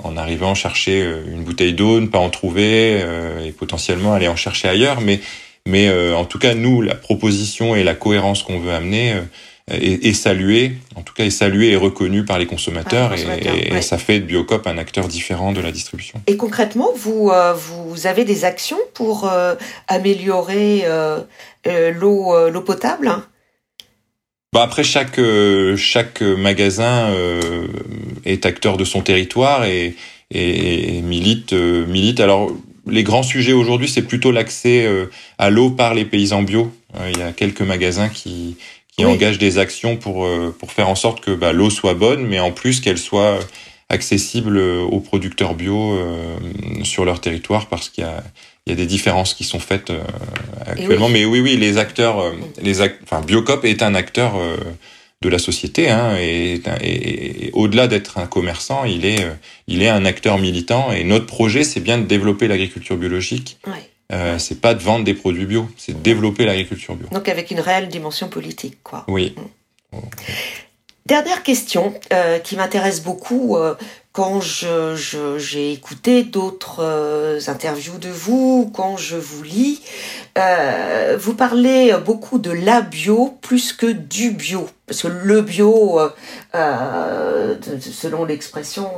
en 0.04 0.18
arrivant 0.18 0.54
chercher 0.54 1.02
euh, 1.02 1.24
une 1.32 1.44
bouteille 1.44 1.74
d'eau, 1.74 2.00
ne 2.00 2.06
pas 2.06 2.20
en 2.20 2.30
trouver 2.30 3.00
euh, 3.02 3.44
et 3.44 3.52
potentiellement 3.52 4.14
aller 4.14 4.28
en 4.28 4.36
chercher 4.36 4.68
ailleurs. 4.68 5.02
Mais, 5.02 5.20
mais 5.66 5.88
euh, 5.88 6.16
en 6.16 6.26
tout 6.26 6.38
cas, 6.38 6.54
nous, 6.54 6.82
la 6.82 6.94
proposition 6.94 7.76
et 7.76 7.84
la 7.84 7.96
cohérence 7.96 8.44
qu'on 8.44 8.60
veut 8.60 8.72
amener 8.72 9.16
est, 9.70 10.06
est, 10.06 10.14
saluée, 10.14 10.74
en 10.96 11.02
tout 11.02 11.16
cas 11.16 11.26
est 11.26 11.32
saluée 11.32 11.72
et 11.72 11.76
reconnue 11.76 12.24
par 12.24 12.38
les 12.38 12.46
consommateurs, 12.46 13.14
ah, 13.14 13.36
et, 13.42 13.70
et, 13.70 13.74
ouais. 13.74 13.82
ça 13.82 13.98
fait 13.98 14.20
de 14.20 14.26
Biocop 14.26 14.68
un 14.68 14.78
acteur 14.78 15.08
différent 15.08 15.54
de 15.54 15.60
la 15.60 15.72
distribution. 15.72 16.22
Et 16.28 16.38
concrètement, 16.38 16.92
vous, 16.96 17.32
vous 17.56 18.08
avez 18.08 18.24
des 18.24 18.46
actions 18.46 18.80
pour 18.94 19.30
améliorer 19.88 20.86
l'eau 21.66 22.50
l'eau 22.50 22.62
potable 22.62 23.12
bah 24.54 24.64
après 24.64 24.84
chaque 24.84 25.20
euh, 25.20 25.76
chaque 25.76 26.22
magasin 26.22 27.10
euh, 27.10 27.68
est 28.26 28.46
acteur 28.46 28.78
de 28.78 28.86
son 28.86 29.02
territoire 29.02 29.66
et, 29.66 29.96
et, 30.32 30.98
et 30.98 31.02
milite 31.02 31.52
euh, 31.54 31.86
milite. 31.86 32.22
Alors 32.22 32.52
les 32.86 33.04
grands 33.04 33.24
sujets 33.24 33.52
aujourd'hui 33.52 33.90
c'est 33.90 34.04
plutôt 34.04 34.32
l'accès 34.32 34.88
à 35.38 35.50
l'eau 35.50 35.72
par 35.72 35.94
les 35.94 36.06
paysans 36.06 36.44
bio. 36.44 36.72
Il 37.12 37.20
y 37.20 37.22
a 37.22 37.34
quelques 37.34 37.62
magasins 37.62 38.08
qui 38.08 38.56
qui 38.96 39.06
oui. 39.06 39.12
engagent 39.12 39.38
des 39.38 39.58
actions 39.58 39.98
pour 39.98 40.26
pour 40.58 40.72
faire 40.72 40.88
en 40.88 40.96
sorte 40.96 41.20
que 41.20 41.32
bah, 41.32 41.52
l'eau 41.52 41.70
soit 41.70 41.96
bonne, 41.96 42.26
mais 42.26 42.40
en 42.40 42.52
plus 42.52 42.80
qu'elle 42.80 42.98
soit 42.98 43.40
accessible 43.90 44.58
aux 44.58 45.02
producteurs 45.02 45.56
bio 45.56 46.00
sur 46.84 47.04
leur 47.04 47.20
territoire 47.20 47.68
parce 47.68 47.90
qu'il 47.90 48.06
y 48.06 48.08
a 48.08 48.24
il 48.66 48.72
y 48.72 48.74
a 48.74 48.76
des 48.76 48.86
différences 48.86 49.34
qui 49.34 49.44
sont 49.44 49.60
faites 49.60 49.92
actuellement. 50.68 51.08
Oui. 51.08 51.14
Mais 51.14 51.26
oui, 51.26 51.40
oui, 51.40 51.58
les 51.58 51.78
acteurs, 51.78 52.20
euh, 52.20 52.32
les 52.62 52.82
act 52.82 53.00
enfin, 53.04 53.22
Biocop 53.22 53.66
est 53.66 53.82
un 53.82 53.96
acteur 53.96 54.36
euh, 54.36 54.58
de 55.22 55.30
la 55.30 55.40
société, 55.40 55.90
hein, 55.90 56.16
et, 56.20 56.62
et, 56.82 57.46
et 57.48 57.52
au-delà 57.54 57.88
d'être 57.88 58.20
un 58.20 58.28
commerçant, 58.28 58.84
il 58.84 59.06
est, 59.06 59.24
euh, 59.24 59.34
il 59.68 59.82
est 59.82 59.90
un 59.90 60.06
acteur 60.06 60.38
militant. 60.38 60.92
Et 60.92 61.04
notre 61.04 61.26
projet, 61.26 61.64
c'est 61.64 61.80
bien 61.80 61.98
de 61.98 62.06
développer 62.06 62.48
l'agriculture 62.48 62.98
biologique. 62.98 63.58
Ouais. 63.66 63.74
Euh, 64.14 64.38
c'est 64.38 64.62
pas 64.62 64.74
de 64.74 64.82
vendre 64.82 65.04
des 65.04 65.14
produits 65.14 65.46
bio, 65.46 65.68
c'est 65.76 65.94
de 65.94 66.00
développer 66.00 66.46
l'agriculture 66.46 66.96
bio. 66.96 67.08
Donc 67.12 67.28
avec 67.28 67.52
une 67.52 67.60
réelle 67.60 67.90
dimension 67.90 68.30
politique, 68.30 68.78
quoi. 68.84 69.04
Oui. 69.08 69.36
Mmh. 69.92 69.98
Dernière 71.06 71.44
question 71.44 71.94
euh, 72.14 72.40
qui 72.40 72.56
m'intéresse 72.58 73.02
beaucoup 73.02 73.58
euh, 73.58 73.76
quand 74.18 74.42
je, 74.42 74.96
je, 74.96 75.38
j'ai 75.38 75.72
écouté 75.72 76.24
d'autres 76.24 76.80
euh, 76.80 77.40
interviews 77.46 78.00
de 78.00 78.10
vous, 78.10 78.72
quand 78.74 78.98
je 78.98 79.16
vous 79.16 79.44
lis. 79.44 79.84
Euh, 80.40 81.16
vous 81.20 81.36
parlez 81.36 81.94
beaucoup 82.04 82.40
de 82.40 82.50
la 82.50 82.82
bio 82.82 83.38
plus 83.44 83.74
que 83.74 83.86
du 83.86 84.32
bio. 84.32 84.68
Parce 84.88 85.04
que 85.04 85.08
le 85.08 85.42
bio, 85.42 86.00
euh, 86.56 87.56
selon 87.80 88.26
l'expression, 88.26 88.90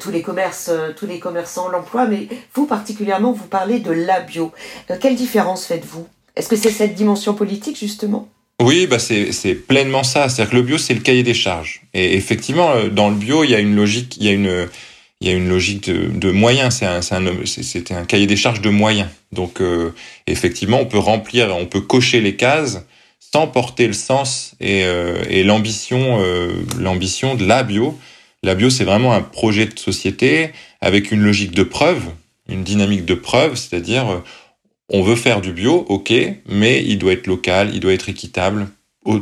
tous 0.00 0.10
les 0.10 0.22
commerces, 0.22 0.72
tous 0.96 1.06
les 1.06 1.20
commerçants 1.20 1.68
l'emploient, 1.68 2.06
mais 2.06 2.26
vous 2.52 2.66
particulièrement, 2.66 3.30
vous 3.30 3.46
parlez 3.46 3.78
de 3.78 3.92
la 3.92 4.18
bio. 4.18 4.50
quelle 5.00 5.14
différence 5.14 5.66
faites-vous? 5.66 6.08
Est-ce 6.34 6.48
que 6.48 6.56
c'est 6.56 6.70
cette 6.70 6.94
dimension 6.94 7.34
politique 7.34 7.78
justement? 7.78 8.28
Oui, 8.60 8.86
bah 8.86 8.98
c'est 8.98 9.54
pleinement 9.54 10.02
ça. 10.02 10.28
C'est-à-dire 10.28 10.50
que 10.50 10.56
le 10.56 10.62
bio, 10.62 10.78
c'est 10.78 10.94
le 10.94 11.00
cahier 11.00 11.22
des 11.22 11.34
charges. 11.34 11.82
Et 11.94 12.14
effectivement, 12.14 12.72
euh, 12.72 12.88
dans 12.88 13.10
le 13.10 13.16
bio, 13.16 13.44
il 13.44 13.50
y 13.50 13.54
a 13.54 13.60
une 13.60 13.76
logique, 13.76 14.16
il 14.18 14.24
y 14.24 14.28
a 14.28 14.32
une, 14.32 14.68
il 15.20 15.28
y 15.28 15.30
a 15.30 15.34
une 15.34 15.48
logique 15.48 15.90
de, 15.90 16.08
de 16.08 16.30
moyens. 16.30 16.76
C'est 16.78 16.86
un, 16.86 17.00
un, 17.00 17.96
un 17.96 18.04
cahier 18.04 18.26
des 18.26 18.36
charges 18.36 18.60
de 18.60 18.70
moyens. 18.70 19.08
Donc, 19.32 19.60
euh, 19.60 19.94
effectivement, 20.26 20.80
on 20.80 20.86
peut 20.86 20.98
remplir, 20.98 21.54
on 21.56 21.66
peut 21.66 21.80
cocher 21.80 22.20
les 22.20 22.36
cases 22.36 22.84
sans 23.32 23.46
porter 23.46 23.86
le 23.86 23.92
sens 23.92 24.54
et, 24.60 24.84
euh, 24.84 25.22
et 25.28 25.42
l'ambition, 25.42 26.20
euh, 26.20 26.52
l'ambition 26.78 27.34
de 27.34 27.44
la 27.44 27.62
bio. 27.62 27.98
La 28.42 28.54
bio, 28.54 28.70
c'est 28.70 28.84
vraiment 28.84 29.12
un 29.12 29.22
projet 29.22 29.66
de 29.66 29.78
société 29.78 30.50
avec 30.80 31.10
une 31.10 31.20
logique 31.20 31.50
de 31.52 31.62
preuve, 31.62 32.02
une 32.48 32.62
dynamique 32.62 33.04
de 33.04 33.14
preuve, 33.14 33.56
c'est-à-dire 33.56 34.08
euh, 34.08 34.24
on 34.88 35.02
veut 35.02 35.16
faire 35.16 35.40
du 35.40 35.52
bio, 35.52 35.84
ok, 35.88 36.12
mais 36.48 36.82
il 36.84 36.98
doit 36.98 37.12
être 37.12 37.26
local, 37.26 37.70
il 37.74 37.80
doit 37.80 37.92
être 37.92 38.08
équitable, 38.08 38.68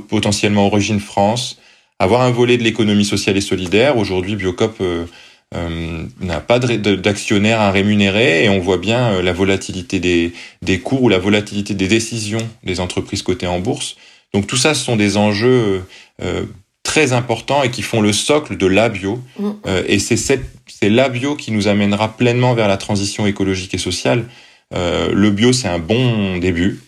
potentiellement 0.09 0.67
origine 0.67 1.01
France, 1.01 1.59
avoir 1.99 2.23
un 2.23 2.31
volet 2.31 2.59
de 2.59 2.63
l'économie 2.63 3.05
sociale 3.05 3.37
et 3.37 3.41
solidaire. 3.41 3.97
Aujourd'hui, 3.97 4.37
Biocop 4.37 4.77
euh, 4.81 5.07
euh, 5.55 6.05
n'a 6.21 6.41
pas 6.41 6.59
d'actionnaire 6.59 7.61
à 7.61 7.71
rémunérer 7.71 8.45
et 8.45 8.49
on 8.49 8.59
voit 8.59 8.79
bien 8.79 9.13
euh, 9.13 9.23
la 9.23 9.33
volatilité 9.33 10.01
des, 10.01 10.33
des 10.63 10.81
cours 10.81 11.03
ou 11.05 11.09
la 11.09 11.19
volatilité 11.19 11.75
des 11.75 11.87
décisions 11.87 12.41
des 12.65 12.81
entreprises 12.81 13.23
cotées 13.23 13.47
en 13.47 13.61
bourse. 13.61 13.95
Donc 14.33 14.49
tout 14.49 14.57
ça, 14.57 14.75
ce 14.75 14.85
sont 14.85 14.97
des 14.97 15.17
enjeux 15.17 15.85
euh, 16.23 16.45
très 16.83 17.13
importants 17.13 17.63
et 17.63 17.71
qui 17.71 17.83
font 17.83 18.01
le 18.01 18.13
socle 18.13 18.57
de 18.57 18.67
la 18.67 18.89
bio. 18.89 19.21
Mm. 19.39 19.51
et 19.87 19.99
c'est 20.01 20.17
c'est 20.17 20.89
la 20.89 21.09
bio 21.09 21.37
qui 21.37 21.53
nous 21.53 21.69
amènera 21.69 22.17
pleinement 22.17 22.55
vers 22.55 22.67
la 22.67 22.77
transition 22.77 23.27
écologique 23.27 23.75
et 23.75 23.79
sociale. 23.79 24.25
Le 24.73 25.31
bio, 25.31 25.53
c'est 25.53 25.69
un 25.69 25.79
bon 25.79 26.39
début. 26.39 26.81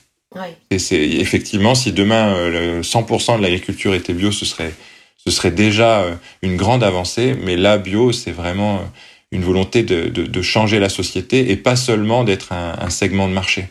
Et 0.70 0.78
c'est 0.78 1.00
effectivement, 1.00 1.74
si 1.74 1.92
demain 1.92 2.34
100% 2.82 3.38
de 3.38 3.42
l'agriculture 3.42 3.94
était 3.94 4.12
bio, 4.12 4.32
ce 4.32 4.44
serait 4.44 4.72
ce 5.26 5.32
serait 5.32 5.50
déjà 5.50 6.02
euh, 6.02 6.14
une 6.42 6.56
grande 6.56 6.84
avancée. 6.84 7.36
Mais 7.42 7.56
la 7.56 7.78
bio, 7.78 8.12
c'est 8.12 8.30
vraiment 8.30 8.76
euh, 8.76 8.82
une 9.32 9.42
volonté 9.42 9.82
de, 9.82 10.08
de, 10.08 10.42
changer 10.42 10.78
la 10.78 10.88
société 10.88 11.50
et 11.50 11.56
pas 11.56 11.74
seulement 11.74 12.22
d'être 12.22 12.52
un, 12.52 12.90
segment 12.90 13.28
de 13.28 13.34
marché. 13.34 13.68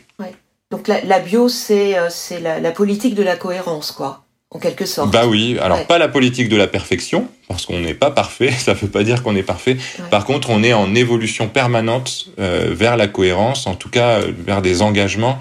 Donc 0.70 0.88
la, 0.88 1.20
bio, 1.20 1.48
c'est 1.48 1.96
euh, 1.96 2.08
c'est 2.10 2.40
la, 2.40 2.72
politique 2.72 3.14
de 3.14 3.22
la 3.22 3.36
cohérence, 3.36 3.92
quoi, 3.92 4.25
en 4.56 4.58
quelque 4.58 4.86
sorte. 4.86 5.10
Bah 5.10 5.26
oui, 5.26 5.56
alors 5.60 5.86
pas 5.86 5.98
la 5.98 6.08
politique 6.08 6.48
de 6.48 6.56
la 6.56 6.66
perfection, 6.66 7.28
parce 7.48 7.66
qu'on 7.66 7.80
n'est 7.80 7.94
pas 7.94 8.10
parfait, 8.10 8.50
ça 8.58 8.74
ne 8.74 8.78
veut 8.78 8.88
pas 8.88 9.04
dire 9.04 9.22
qu'on 9.22 9.36
est 9.36 9.42
parfait. 9.42 9.76
Par 10.10 10.24
contre, 10.24 10.50
on 10.50 10.62
est 10.62 10.72
en 10.72 10.94
évolution 10.94 11.48
permanente 11.48 12.26
vers 12.38 12.96
la 12.96 13.06
cohérence, 13.06 13.66
en 13.66 13.74
tout 13.74 13.90
cas 13.90 14.20
vers 14.20 14.62
des 14.62 14.82
engagements 14.82 15.38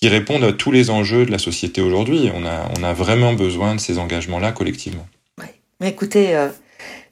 qui 0.00 0.08
répondent 0.08 0.44
à 0.44 0.52
tous 0.52 0.72
les 0.72 0.90
enjeux 0.90 1.24
de 1.24 1.30
la 1.30 1.38
société 1.38 1.80
aujourd'hui. 1.80 2.30
On 2.34 2.44
a, 2.44 2.68
on 2.78 2.82
a 2.82 2.92
vraiment 2.92 3.32
besoin 3.32 3.74
de 3.74 3.80
ces 3.80 3.98
engagements-là 3.98 4.52
collectivement. 4.52 5.06
Écoutez, 5.84 6.34
euh, 6.34 6.48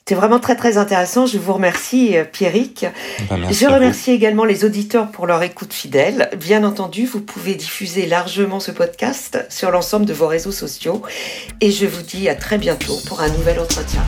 c'est 0.06 0.14
vraiment 0.14 0.38
très 0.38 0.54
très 0.54 0.76
intéressant. 0.76 1.24
Je 1.24 1.38
vous 1.38 1.54
remercie, 1.54 2.18
euh, 2.18 2.24
Pierrick. 2.24 2.84
Ben, 3.30 3.50
je 3.50 3.66
remercie 3.66 4.10
également 4.10 4.44
les 4.44 4.66
auditeurs 4.66 5.10
pour 5.10 5.26
leur 5.26 5.42
écoute 5.42 5.72
fidèle. 5.72 6.28
Bien 6.36 6.62
entendu, 6.62 7.06
vous 7.06 7.22
pouvez 7.22 7.54
diffuser 7.54 8.04
largement 8.04 8.60
ce 8.60 8.70
podcast 8.70 9.46
sur 9.48 9.70
l'ensemble 9.70 10.04
de 10.04 10.12
vos 10.12 10.26
réseaux 10.26 10.52
sociaux. 10.52 11.00
Et 11.62 11.70
je 11.70 11.86
vous 11.86 12.02
dis 12.02 12.28
à 12.28 12.34
très 12.34 12.58
bientôt 12.58 12.98
pour 13.06 13.22
un 13.22 13.30
nouvel 13.30 13.58
entretien. 13.58 14.02